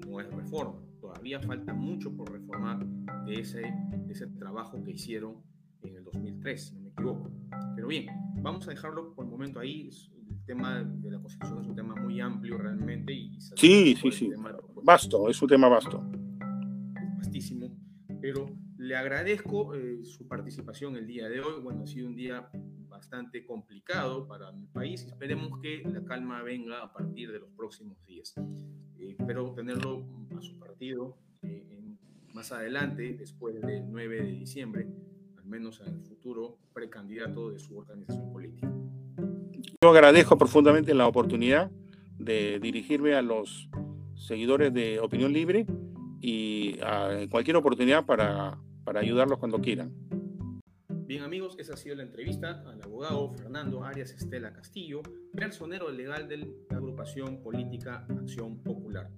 no 0.07 0.19
es 0.19 0.32
reforma. 0.32 0.82
Todavía 0.99 1.39
falta 1.39 1.73
mucho 1.73 2.15
por 2.15 2.32
reformar 2.32 2.86
de 3.25 3.34
ese, 3.36 3.61
de 3.61 4.11
ese 4.11 4.27
trabajo 4.27 4.84
que 4.84 4.91
hicieron 4.91 5.38
en 5.82 5.95
el 5.95 6.03
2003, 6.03 6.67
si 6.67 6.75
no 6.75 6.82
me 6.82 6.89
equivoco. 6.89 7.32
Pero 7.75 7.88
bien, 7.88 8.07
vamos 8.41 8.67
a 8.67 8.71
dejarlo 8.71 9.13
por 9.13 9.25
el 9.25 9.32
momento 9.32 9.59
ahí. 9.59 9.89
Tema 10.50 10.84
de 10.84 11.12
la 11.12 11.20
Constitución 11.20 11.62
es 11.62 11.68
un 11.68 11.76
tema 11.76 11.93
muy 11.93 12.20
amplio 12.20 12.58
realmente. 12.58 13.14
Y 13.14 13.39
sí, 13.39 13.95
sí, 13.95 14.12
sí. 14.12 14.32
Vasto, 14.82 15.30
es 15.30 15.39
un 15.43 15.47
tema 15.47 15.68
vasto. 15.70 16.04
Vastísimo. 17.20 17.70
Pero 18.20 18.47
le 18.80 18.95
agradezco 18.95 19.76
eh, 19.76 20.04
su 20.04 20.28
participación 20.28 20.95
el 20.95 21.06
día 21.06 21.30
de 21.30 21.39
hoy. 21.39 21.62
Bueno, 21.62 21.84
ha 21.84 21.86
sido 21.86 22.08
un 22.08 22.16
día 22.16 22.50
bastante 22.88 23.45
complicado 23.45 24.28
para 24.28 24.52
mi 24.52 24.66
país. 24.66 25.04
Esperemos 25.04 25.60
que 25.62 25.84
la 25.86 26.04
calma 26.04 26.41
venga 26.41 26.82
a 26.82 26.91
partir 26.91 27.32
de 27.32 27.41
los 27.41 27.52
próximos 27.52 28.04
días. 28.08 28.34
Eh, 28.97 29.18
espero 29.20 29.54
tenerlo 29.54 30.04
a 30.36 30.41
su 30.41 30.58
partido 30.58 31.16
eh, 31.43 31.80
más 32.34 32.52
adelante, 32.52 33.14
después 33.14 33.54
del 33.62 33.88
9 33.88 34.24
de 34.24 34.32
diciembre, 34.32 34.88
al 35.38 35.45
menos 35.45 35.80
en 35.82 35.93
el 35.93 36.02
futuro 36.02 36.58
precandidato 36.74 37.52
de 37.52 37.60
su 37.60 37.78
organización 37.78 38.34
política. 38.34 38.74
Yo 39.82 39.89
agradezco 39.89 40.38
profundamente 40.38 40.93
la 40.93 41.07
oportunidad 41.07 41.72
de 42.18 42.60
dirigirme 42.60 43.14
a 43.14 43.22
los 43.22 43.70
seguidores 44.16 44.74
de 44.74 44.99
Opinión 44.99 45.32
Libre 45.32 45.66
y 46.22 46.80
a 46.82 47.26
cualquier 47.30 47.55
oportunidad 47.55 48.05
para, 48.05 48.60
para 48.84 48.99
ayudarlos 48.99 49.39
cuando 49.39 49.60
quieran. 49.60 49.93
Bien 51.10 51.24
amigos, 51.24 51.55
esa 51.57 51.74
ha 51.74 51.78
sido 51.78 51.95
la 51.95 52.03
entrevista 52.03 52.64
al 52.68 52.84
abogado 52.84 53.32
Fernando 53.34 53.84
Arias 53.84 54.12
Estela 54.12 54.53
Castillo, 54.53 55.01
personero 55.34 55.89
legal 55.89 56.28
de 56.28 56.38
la 56.38 56.45
agrupación 56.78 57.41
política 57.41 58.05
Acción 58.10 58.62
Popular. 58.62 59.10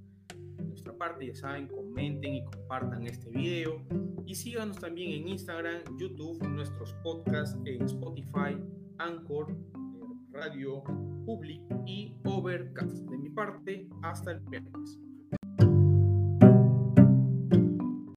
De 0.55 0.63
nuestra 0.63 0.97
parte, 0.97 1.27
ya 1.27 1.35
saben, 1.35 1.67
comenten 1.67 2.35
y 2.35 2.45
compartan 2.45 3.07
este 3.07 3.29
video 3.29 3.81
y 4.25 4.35
síganos 4.35 4.77
también 4.79 5.11
en 5.11 5.27
Instagram, 5.27 5.81
YouTube, 5.99 6.41
nuestros 6.47 6.93
podcasts 7.03 7.57
en 7.65 7.81
Spotify, 7.81 8.55
Anchor, 8.97 9.53
Radio 10.31 10.83
Public 11.25 11.61
y 11.85 12.15
Overcast. 12.25 13.09
De 13.09 13.17
mi 13.17 13.29
parte, 13.29 13.87
hasta 14.01 14.31
el 14.31 14.39
viernes. 14.41 14.99